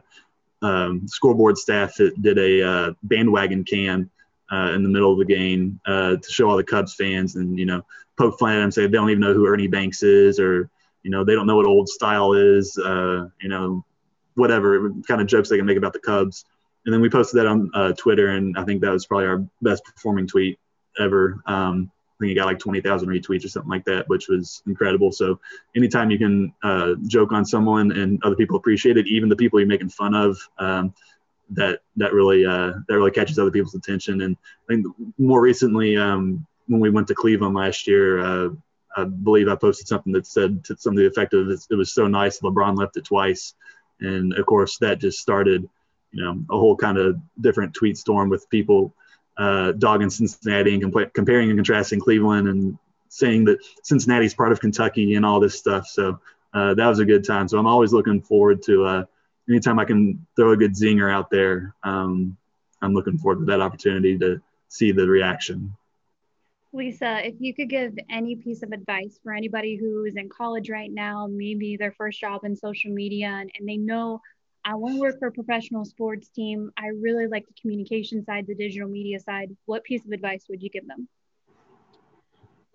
um, 0.62 1.08
scoreboard 1.08 1.58
staff 1.58 1.96
did 1.96 2.38
a 2.38 2.64
uh, 2.64 2.94
bandwagon 3.04 3.64
cam 3.64 4.10
uh, 4.52 4.72
in 4.74 4.84
the 4.84 4.90
middle 4.90 5.12
of 5.12 5.20
the 5.20 5.26
game 5.26 5.80
uh, 5.86 6.16
to 6.16 6.32
show 6.32 6.50
all 6.50 6.58
the 6.58 6.64
Cubs 6.64 6.96
fans 6.96 7.36
and 7.36 7.58
you 7.58 7.66
know 7.66 7.84
poke 8.18 8.40
fun 8.40 8.54
at 8.54 8.60
them, 8.60 8.72
say 8.72 8.84
they 8.84 8.92
don't 8.92 9.10
even 9.10 9.22
know 9.22 9.34
who 9.34 9.46
Ernie 9.46 9.68
Banks 9.68 10.04
is, 10.04 10.40
or 10.40 10.70
you 11.04 11.12
know 11.12 11.24
they 11.24 11.34
don't 11.34 11.48
know 11.48 11.56
what 11.56 11.66
old 11.66 11.88
style 11.90 12.34
is, 12.34 12.78
uh, 12.78 13.28
you 13.42 13.50
know 13.50 13.84
whatever 14.36 14.92
kind 15.08 15.20
of 15.20 15.28
jokes 15.28 15.50
they 15.50 15.58
can 15.58 15.66
make 15.66 15.78
about 15.78 15.94
the 15.94 16.00
Cubs. 16.00 16.46
And 16.86 16.94
then 16.94 17.02
we 17.02 17.10
posted 17.10 17.40
that 17.40 17.48
on 17.48 17.70
uh, 17.74 17.94
Twitter, 17.94 18.30
and 18.30 18.58
I 18.58 18.64
think 18.64 18.82
that 18.82 18.92
was 18.92 19.06
probably 19.06 19.28
our 19.28 19.46
best 19.62 19.84
performing 19.84 20.28
tweet 20.28 20.58
ever. 21.00 21.42
Um, 21.46 21.92
I 22.18 22.24
think 22.24 22.32
it 22.32 22.36
got 22.36 22.48
like 22.48 22.60
20,000 22.60 23.08
retweets 23.08 23.46
or 23.46 23.50
something 23.50 23.70
like 23.70 23.86
that, 23.86 24.10
which 24.10 24.28
was 24.28 24.64
incredible. 24.66 25.12
So 25.12 25.40
anytime 25.76 26.10
you 26.10 26.18
can 26.18 26.54
uh, 26.64 26.96
joke 27.06 27.32
on 27.32 27.46
someone 27.46 27.92
and 27.92 28.20
other 28.24 28.36
people 28.36 28.58
appreciate 28.58 28.98
it, 28.98 29.08
even 29.08 29.30
the 29.30 29.36
people 29.36 29.60
you're 29.60 29.68
making 29.68 29.90
fun 29.90 30.16
of, 30.16 30.38
um, 30.58 30.94
that 31.52 31.80
that 31.96 32.14
really 32.14 32.46
uh, 32.46 32.74
that 32.88 32.96
really 32.96 33.12
catches 33.12 33.40
other 33.40 33.52
people's 33.52 33.76
attention. 33.76 34.22
And 34.22 34.36
I 34.70 34.74
think 34.74 34.88
more 35.18 35.42
recently, 35.42 35.96
um, 35.96 36.46
when 36.68 36.82
we 36.82 36.90
went 36.90 37.08
to 37.08 37.16
Cleveland 37.16 37.56
last 37.56 37.88
year, 37.88 38.20
uh, 38.20 38.50
I 38.96 39.06
believe 39.06 39.48
I 39.48 39.56
posted 39.56 39.88
something 39.88 40.12
that 40.14 40.28
said 40.28 40.64
to 40.66 40.78
some 40.78 40.94
of 40.94 40.98
the 40.98 41.08
effect 41.08 41.34
of 41.34 41.50
it 41.50 41.76
was 41.76 41.94
so 41.94 42.08
nice 42.08 42.40
LeBron 42.40 42.78
left 42.78 42.98
it 42.98 43.06
twice, 43.06 43.54
and 44.00 44.34
of 44.34 44.46
course 44.46 44.78
that 44.80 45.00
just 45.00 45.20
started, 45.20 45.70
you 46.12 46.24
know, 46.24 46.44
a 46.50 46.58
whole 46.58 46.76
kind 46.76 46.98
of 46.98 47.18
different 47.40 47.74
tweet 47.74 47.98
storm 47.98 48.30
with 48.30 48.50
people 48.50 48.94
uh, 49.38 49.72
dogging 49.74 50.10
Cincinnati 50.10 50.74
and 50.74 50.84
compa- 50.84 51.14
comparing 51.14 51.50
and 51.50 51.58
contrasting 51.58 52.00
Cleveland 52.00 52.48
and 52.48 52.78
saying 53.10 53.46
that 53.46 53.60
Cincinnati's 53.84 54.34
part 54.34 54.52
of 54.52 54.60
Kentucky 54.60 55.16
and 55.16 55.26
all 55.26 55.40
this 55.40 55.58
stuff. 55.58 55.88
So 55.88 56.20
uh, 56.54 56.74
that 56.74 56.88
was 56.88 57.00
a 57.00 57.06
good 57.06 57.26
time. 57.26 57.48
So 57.48 57.58
I'm 57.58 57.68
always 57.68 57.94
looking 57.94 58.22
forward 58.22 58.62
to 58.64 58.86
uh, 58.86 59.06
anytime 59.50 59.80
I 59.80 59.86
can 59.86 60.26
throw 60.36 60.52
a 60.52 60.58
good 60.58 60.74
zinger 60.74 61.12
out 61.12 61.30
there, 61.30 61.76
um, 61.84 62.38
I'm 62.82 62.94
looking 62.94 63.18
forward 63.18 63.40
to 63.40 63.46
that 63.46 63.62
opportunity 63.62 64.18
to 64.20 64.42
see 64.70 64.92
the 64.92 65.08
reaction. 65.08 65.76
Lisa, 66.74 67.26
if 67.26 67.36
you 67.40 67.54
could 67.54 67.70
give 67.70 67.98
any 68.10 68.36
piece 68.36 68.62
of 68.62 68.72
advice 68.72 69.20
for 69.24 69.34
anybody 69.34 69.78
who 69.78 70.04
is 70.04 70.16
in 70.16 70.30
college 70.30 70.70
right 70.70 70.92
now, 70.92 71.28
maybe 71.28 71.78
their 71.78 71.94
first 71.94 72.20
job 72.20 72.44
in 72.44 72.56
social 72.56 72.92
media, 72.92 73.28
and, 73.28 73.50
and 73.58 73.68
they 73.68 73.78
know 73.78 74.22
I 74.68 74.76
want 74.76 74.96
to 74.96 75.00
work 75.00 75.18
for 75.18 75.30
a 75.30 75.32
professional 75.32 75.86
sports 75.86 76.28
team. 76.28 76.72
I 76.78 76.88
really 76.88 77.26
like 77.28 77.48
the 77.48 77.54
communication 77.62 78.26
side, 78.26 78.48
the 78.48 78.54
digital 78.54 78.90
media 78.90 79.18
side. 79.18 79.56
What 79.66 79.86
piece 79.86 80.06
of 80.06 80.12
advice 80.12 80.44
would 80.50 80.62
you 80.62 80.70
give 80.70 80.86
them? 80.86 81.08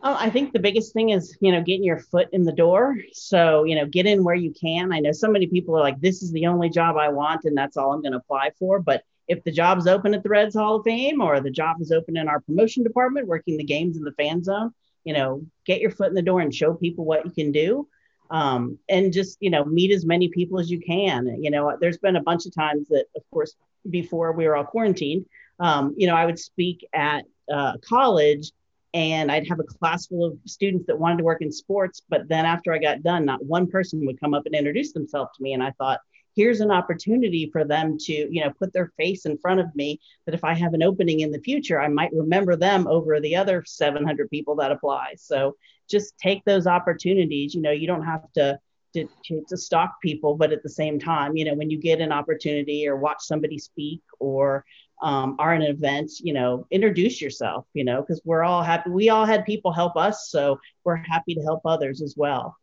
Oh, 0.03 0.17
I 0.19 0.31
think 0.31 0.55
the 0.55 0.59
biggest 0.59 0.95
thing 0.95 1.11
is, 1.11 1.37
you 1.43 1.53
know, 1.53 1.61
getting 1.61 1.85
your 1.85 1.99
foot 1.99 2.29
in 2.33 2.45
the 2.45 2.53
door. 2.53 2.97
So, 3.13 3.65
you 3.65 3.75
know, 3.75 3.85
get 3.85 4.07
in 4.07 4.25
where 4.25 4.35
you 4.35 4.55
can. 4.59 4.91
I 4.91 5.01
know 5.01 5.13
so 5.13 5.29
many 5.29 5.47
people 5.47 5.77
are 5.77 5.83
like, 5.83 6.01
this 6.01 6.23
is 6.23 6.33
the 6.33 6.47
only 6.47 6.71
job 6.71 6.97
I 6.97 7.11
want 7.11 7.45
and 7.45 7.55
that's 7.55 7.77
all 7.77 7.93
I'm 7.93 8.01
going 8.01 8.13
to 8.13 8.19
apply 8.19 8.53
for. 8.59 8.81
But 8.81 9.05
if 9.29 9.45
the 9.45 9.53
job's 9.53 9.87
open 9.87 10.15
at 10.15 10.23
the 10.23 10.31
Reds 10.31 10.55
Hall 10.55 10.77
of 10.77 10.85
Fame 10.85 11.21
or 11.21 11.41
the 11.41 11.51
job 11.51 11.77
is 11.83 11.93
open 11.93 12.17
in 12.17 12.27
our 12.27 12.41
promotion 12.41 12.85
department, 12.85 13.29
working 13.29 13.59
the 13.59 13.65
games 13.65 13.99
in 13.99 14.03
the 14.03 14.13
fan 14.13 14.43
zone, 14.43 14.73
you 15.05 15.13
know, 15.13 15.43
get 15.67 15.83
your 15.83 15.91
foot 15.91 16.09
in 16.09 16.15
the 16.15 16.23
door 16.23 16.41
and 16.41 16.55
show 16.55 16.73
people 16.73 17.05
what 17.05 17.27
you 17.27 17.33
can 17.33 17.53
do. 17.53 17.87
Um, 18.33 18.79
and 18.89 19.13
just, 19.13 19.37
you 19.41 19.51
know, 19.51 19.65
meet 19.65 19.93
as 19.93 20.05
many 20.07 20.29
people 20.29 20.59
as 20.59 20.71
you 20.71 20.81
can. 20.81 21.37
You 21.41 21.51
know, 21.51 21.77
there's 21.79 21.99
been 21.99 22.17
a 22.17 22.23
bunch 22.23 22.47
of 22.47 22.55
times 22.55 22.89
that, 22.89 23.05
of 23.15 23.23
course, 23.31 23.55
before 23.91 24.33
we 24.33 24.49
were 24.49 24.57
all 24.57 24.65
quarantined, 24.65 25.27
um, 25.61 25.95
you 25.97 26.07
know, 26.07 26.17
I 26.17 26.25
would 26.25 26.39
speak 26.39 26.87
at 26.95 27.25
uh, 27.53 27.75
college 27.87 28.51
and 28.95 29.31
I'd 29.31 29.49
have 29.49 29.61
a 29.61 29.65
class 29.65 30.07
full 30.07 30.25
of 30.25 30.39
students 30.47 30.87
that 30.87 30.99
wanted 30.99 31.19
to 31.19 31.25
work 31.25 31.43
in 31.43 31.53
sports. 31.53 32.03
But 32.09 32.29
then 32.29 32.45
after 32.45 32.73
I 32.73 32.79
got 32.79 33.03
done, 33.03 33.25
not 33.25 33.45
one 33.45 33.67
person 33.67 34.05
would 34.07 34.21
come 34.21 34.35
up 34.35 34.47
and 34.47 34.55
introduce 34.55 34.93
themselves 34.93 35.31
to 35.37 35.43
me. 35.43 35.55
And 35.55 35.63
I 35.63 35.71
thought, 35.73 36.01
here's 36.35 36.61
an 36.61 36.71
opportunity 36.71 37.51
for 37.53 37.65
them 37.65 37.97
to, 37.99 38.13
you 38.13 38.43
know, 38.43 38.53
put 38.59 38.73
their 38.73 38.93
face 38.97 39.27
in 39.27 39.39
front 39.39 39.61
of 39.61 39.75
me 39.75 40.01
that 40.27 40.35
if 40.35 40.45
I 40.45 40.55
have 40.55 40.75
an 40.75 40.83
opening 40.83 41.21
in 41.21 41.31
the 41.31 41.41
future, 41.41 41.81
I 41.81 41.89
might 41.89 42.13
remember 42.13 42.57
them 42.57 42.87
over 42.87 43.21
the 43.21 43.37
other 43.37 43.63
700 43.67 44.31
people 44.31 44.57
that 44.57 44.73
apply. 44.73 45.15
So 45.17 45.57
just 45.93 46.19
take 46.19 46.45
those 46.45 46.67
opportunities. 46.67 47.55
You 47.55 47.63
know, 47.63 47.71
you 47.71 47.87
don't 47.87 48.05
have 48.05 48.31
to. 48.35 48.59
To, 48.95 49.09
to, 49.49 49.57
stalk 49.57 50.03
people, 50.03 50.35
but 50.35 50.53
at 50.53 50.63
the 50.63 50.69
same 50.69 51.01
time, 51.01 51.35
you 51.35 51.47
know, 51.47 51.55
when 51.55 51.71
you 51.71 51.79
get 51.79 52.03
an 52.03 52.13
opportunity 52.13 52.87
or 52.87 52.95
watch 52.95 53.23
somebody 53.23 53.59
speak 53.59 54.03
or 54.21 54.67
um, 55.03 55.37
are 55.39 55.55
in 55.55 55.63
an 55.63 55.71
event, 55.71 56.11
you 56.21 56.35
know, 56.35 56.67
introduce 56.71 57.23
yourself, 57.23 57.65
you 57.73 57.85
know, 57.85 58.03
because 58.03 58.21
we're 58.25 58.45
all 58.45 58.63
happy. 58.63 58.91
We 58.91 59.09
all 59.09 59.25
had 59.25 59.47
people 59.47 59.73
help 59.73 59.97
us, 59.97 60.29
so 60.29 60.61
we're 60.85 60.97
happy 60.97 61.35
to 61.35 61.41
help 61.41 61.63
others 61.65 62.03
as 62.03 62.17
well. 62.19 62.55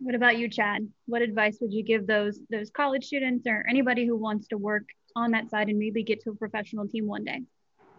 What 0.00 0.14
about 0.14 0.36
you, 0.36 0.48
Chad? 0.48 0.86
What 1.06 1.22
advice 1.22 1.58
would 1.60 1.72
you 1.72 1.82
give 1.82 2.06
those 2.06 2.40
those 2.50 2.70
college 2.70 3.06
students 3.06 3.46
or 3.46 3.64
anybody 3.68 4.06
who 4.06 4.16
wants 4.16 4.48
to 4.48 4.58
work 4.58 4.84
on 5.16 5.30
that 5.30 5.50
side 5.50 5.68
and 5.68 5.78
maybe 5.78 6.02
get 6.02 6.22
to 6.24 6.30
a 6.30 6.34
professional 6.34 6.86
team 6.86 7.06
one 7.06 7.24
day? 7.24 7.40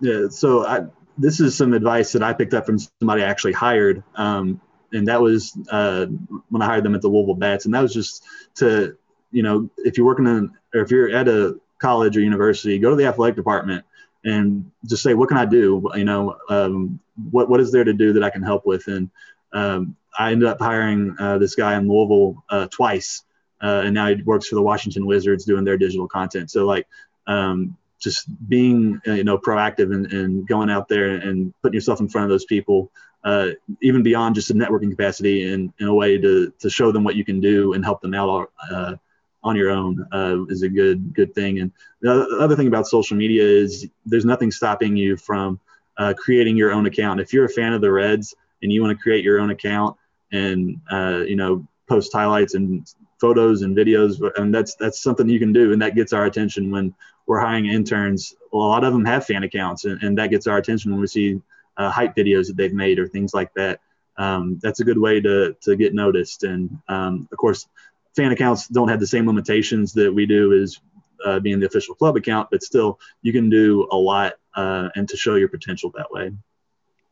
Yeah, 0.01 0.27
so 0.29 0.65
I, 0.65 0.81
this 1.17 1.39
is 1.39 1.55
some 1.55 1.73
advice 1.73 2.11
that 2.11 2.23
I 2.23 2.33
picked 2.33 2.53
up 2.53 2.65
from 2.65 2.79
somebody 2.99 3.23
I 3.23 3.27
actually 3.27 3.53
hired, 3.53 4.03
um, 4.15 4.59
and 4.91 5.07
that 5.07 5.21
was 5.21 5.57
uh, 5.71 6.05
when 6.49 6.61
I 6.61 6.65
hired 6.65 6.83
them 6.83 6.95
at 6.95 7.01
the 7.01 7.07
Louisville 7.07 7.35
Bats, 7.35 7.65
and 7.65 7.73
that 7.73 7.81
was 7.81 7.93
just 7.93 8.23
to, 8.55 8.97
you 9.31 9.43
know, 9.43 9.69
if 9.77 9.97
you're 9.97 10.05
working 10.05 10.27
in 10.27 10.51
or 10.73 10.81
if 10.81 10.91
you're 10.91 11.09
at 11.09 11.27
a 11.27 11.59
college 11.79 12.17
or 12.17 12.21
university, 12.21 12.79
go 12.79 12.89
to 12.89 12.95
the 12.95 13.05
athletic 13.05 13.35
department 13.35 13.85
and 14.23 14.71
just 14.85 15.03
say, 15.03 15.13
what 15.13 15.29
can 15.29 15.37
I 15.37 15.45
do? 15.45 15.87
You 15.95 16.03
know, 16.03 16.35
um, 16.49 16.99
what, 17.31 17.49
what 17.49 17.59
is 17.59 17.71
there 17.71 17.83
to 17.83 17.93
do 17.93 18.13
that 18.13 18.23
I 18.23 18.29
can 18.29 18.41
help 18.41 18.65
with? 18.65 18.87
And 18.87 19.09
um, 19.53 19.95
I 20.17 20.31
ended 20.31 20.47
up 20.47 20.59
hiring 20.59 21.15
uh, 21.19 21.37
this 21.37 21.55
guy 21.55 21.77
in 21.77 21.87
Louisville 21.87 22.43
uh, 22.49 22.67
twice. 22.71 23.23
Uh, 23.61 23.83
and 23.85 23.93
now 23.93 24.07
he 24.07 24.21
works 24.23 24.47
for 24.47 24.55
the 24.55 24.61
Washington 24.61 25.05
Wizards 25.05 25.45
doing 25.45 25.63
their 25.63 25.77
digital 25.77 26.07
content. 26.07 26.49
So 26.51 26.65
like, 26.65 26.87
um, 27.27 27.77
just 28.05 28.27
being, 28.47 29.01
uh, 29.05 29.11
you 29.11 29.25
know, 29.25 29.37
proactive 29.37 29.93
and, 29.93 30.05
and 30.13 30.47
going 30.47 30.69
out 30.69 30.87
there 30.87 31.15
and 31.15 31.53
putting 31.61 31.73
yourself 31.73 31.99
in 31.99 32.07
front 32.07 32.23
of 32.23 32.29
those 32.29 32.45
people, 32.45 32.91
uh, 33.25 33.49
even 33.81 34.03
beyond 34.03 34.35
just 34.35 34.51
a 34.51 34.53
networking 34.53 34.91
capacity 34.91 35.51
and 35.51 35.73
in 35.79 35.87
a 35.87 35.93
way 35.93 36.17
to, 36.17 36.53
to 36.59 36.69
show 36.69 36.91
them 36.91 37.03
what 37.03 37.15
you 37.15 37.25
can 37.25 37.41
do 37.41 37.73
and 37.73 37.83
help 37.83 37.99
them 37.99 38.13
out 38.13 38.51
uh, 38.71 38.95
on 39.43 39.55
your 39.55 39.69
own 39.69 40.05
uh, 40.11 40.43
is 40.45 40.63
a 40.63 40.69
good 40.69 41.13
good 41.13 41.33
thing. 41.35 41.59
And 41.59 41.71
the 42.01 42.37
other 42.39 42.55
thing 42.55 42.67
about 42.67 42.87
social 42.87 43.17
media 43.17 43.43
is 43.43 43.87
there's 44.05 44.25
nothing 44.25 44.51
stopping 44.51 44.95
you 44.95 45.17
from 45.17 45.59
uh, 45.97 46.13
creating 46.17 46.57
your 46.57 46.71
own 46.71 46.85
account. 46.85 47.19
If 47.19 47.33
you're 47.33 47.45
a 47.45 47.49
fan 47.49 47.73
of 47.73 47.81
the 47.81 47.91
Reds 47.91 48.35
and 48.61 48.71
you 48.71 48.81
want 48.81 48.97
to 48.97 49.01
create 49.01 49.23
your 49.23 49.39
own 49.39 49.51
account 49.51 49.97
and 50.31 50.81
uh, 50.91 51.23
you 51.27 51.35
know 51.35 51.65
post 51.87 52.11
highlights 52.11 52.55
and 52.55 52.87
photos 53.19 53.61
and 53.61 53.77
videos, 53.77 54.19
and 54.37 54.53
that's 54.53 54.75
that's 54.75 55.01
something 55.01 55.29
you 55.29 55.39
can 55.39 55.53
do, 55.53 55.73
and 55.73 55.81
that 55.81 55.95
gets 55.95 56.11
our 56.11 56.25
attention 56.25 56.71
when 56.71 56.93
we're 57.27 57.39
hiring 57.39 57.65
interns. 57.65 58.35
A 58.53 58.57
lot 58.57 58.83
of 58.83 58.93
them 58.93 59.05
have 59.05 59.25
fan 59.25 59.43
accounts, 59.43 59.85
and, 59.85 60.01
and 60.03 60.17
that 60.17 60.29
gets 60.29 60.47
our 60.47 60.57
attention 60.57 60.91
when 60.91 61.01
we 61.01 61.07
see 61.07 61.41
uh, 61.77 61.89
hype 61.89 62.15
videos 62.15 62.47
that 62.47 62.57
they've 62.57 62.73
made 62.73 62.99
or 62.99 63.07
things 63.07 63.33
like 63.33 63.53
that. 63.55 63.79
Um, 64.17 64.59
that's 64.61 64.79
a 64.79 64.83
good 64.83 64.97
way 64.97 65.19
to 65.21 65.55
to 65.61 65.75
get 65.75 65.93
noticed. 65.93 66.43
And 66.43 66.79
um, 66.87 67.27
of 67.31 67.37
course, 67.37 67.67
fan 68.15 68.31
accounts 68.31 68.67
don't 68.67 68.87
have 68.87 68.99
the 68.99 69.07
same 69.07 69.27
limitations 69.27 69.93
that 69.93 70.13
we 70.13 70.25
do 70.25 70.53
as 70.53 70.79
uh, 71.25 71.39
being 71.39 71.59
the 71.59 71.65
official 71.65 71.95
club 71.95 72.15
account, 72.15 72.49
but 72.51 72.63
still 72.63 72.99
you 73.21 73.33
can 73.33 73.49
do 73.49 73.87
a 73.91 73.97
lot 73.97 74.33
uh, 74.55 74.89
and 74.95 75.09
to 75.09 75.17
show 75.17 75.35
your 75.35 75.49
potential 75.49 75.91
that 75.95 76.09
way. 76.11 76.31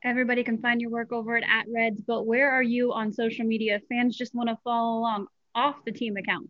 Everybody 0.03 0.43
can 0.43 0.57
find 0.57 0.81
your 0.81 0.91
work 0.91 1.11
over 1.11 1.37
at, 1.37 1.43
at 1.43 1.65
Reds, 1.73 2.01
but 2.05 2.25
where 2.25 2.51
are 2.51 2.63
you 2.63 2.91
on 2.93 3.13
social 3.13 3.45
media? 3.45 3.81
Fans 3.89 4.17
just 4.17 4.35
want 4.35 4.49
to 4.49 4.57
follow 4.63 4.99
along 4.99 5.27
off 5.55 5.75
the 5.85 5.91
team 5.91 6.17
account. 6.17 6.49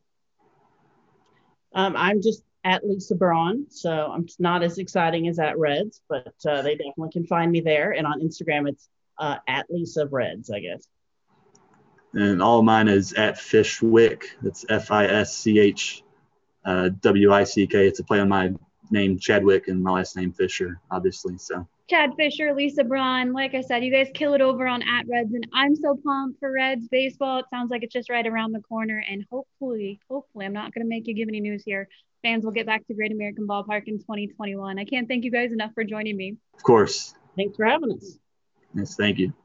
Um, 1.73 1.95
I'm 1.95 2.21
just 2.21 2.43
at 2.63 2.85
Lisa 2.85 3.15
Braun, 3.15 3.65
so 3.69 4.11
I'm 4.11 4.27
not 4.39 4.63
as 4.63 4.77
exciting 4.77 5.27
as 5.27 5.39
at 5.39 5.57
Reds, 5.57 6.01
but 6.07 6.33
uh, 6.47 6.61
they 6.61 6.75
definitely 6.75 7.11
can 7.11 7.25
find 7.25 7.51
me 7.51 7.59
there. 7.59 7.91
And 7.91 8.07
on 8.07 8.21
Instagram, 8.21 8.69
it's 8.69 8.87
uh, 9.19 9.37
at 9.47 9.65
Lisa 9.69 10.07
Reds, 10.07 10.49
I 10.49 10.59
guess. 10.59 10.87
And 12.13 12.41
all 12.41 12.59
of 12.59 12.65
mine 12.65 12.87
is 12.87 13.13
at 13.13 13.35
Fischwick. 13.35 14.23
That's 14.41 14.65
F 14.69 14.91
I 14.91 15.05
S 15.05 15.35
C 15.35 15.59
H 15.59 16.03
uh, 16.63 16.89
W 17.01 17.33
I 17.33 17.43
C 17.43 17.67
K. 17.67 17.87
It's 17.87 17.99
a 17.99 18.03
play 18.03 18.19
on 18.19 18.29
my 18.29 18.53
name, 18.91 19.17
Chadwick, 19.17 19.67
and 19.67 19.83
my 19.83 19.91
last 19.91 20.15
name, 20.15 20.31
Fisher, 20.31 20.79
obviously. 20.91 21.37
So. 21.37 21.67
Chad 21.89 22.11
Fisher, 22.15 22.53
Lisa 22.53 22.83
Braun. 22.83 23.33
Like 23.33 23.55
I 23.55 23.61
said, 23.61 23.83
you 23.83 23.91
guys 23.91 24.07
kill 24.13 24.35
it 24.35 24.41
over 24.41 24.65
on 24.67 24.81
at 24.83 25.05
Reds, 25.09 25.33
and 25.33 25.45
I'm 25.53 25.75
so 25.75 25.99
pumped 26.05 26.39
for 26.39 26.51
Reds 26.51 26.87
baseball. 26.87 27.39
It 27.39 27.45
sounds 27.49 27.71
like 27.71 27.83
it's 27.83 27.93
just 27.93 28.09
right 28.09 28.25
around 28.25 28.53
the 28.53 28.61
corner, 28.61 29.03
and 29.09 29.25
hopefully, 29.29 29.99
hopefully, 30.09 30.45
I'm 30.45 30.53
not 30.53 30.73
going 30.73 30.85
to 30.85 30.89
make 30.89 31.07
you 31.07 31.13
give 31.13 31.27
any 31.27 31.41
news 31.41 31.63
here. 31.65 31.89
Fans 32.23 32.45
will 32.45 32.53
get 32.53 32.65
back 32.65 32.87
to 32.87 32.93
Great 32.93 33.11
American 33.11 33.45
Ballpark 33.45 33.83
in 33.87 33.99
2021. 33.99 34.79
I 34.79 34.85
can't 34.85 35.07
thank 35.09 35.25
you 35.25 35.31
guys 35.31 35.51
enough 35.51 35.71
for 35.73 35.83
joining 35.83 36.15
me. 36.15 36.37
Of 36.55 36.63
course. 36.63 37.13
Thanks 37.35 37.57
for 37.57 37.65
having 37.65 37.91
us. 37.91 38.17
Yes, 38.73 38.95
thank 38.95 39.19
you. 39.19 39.33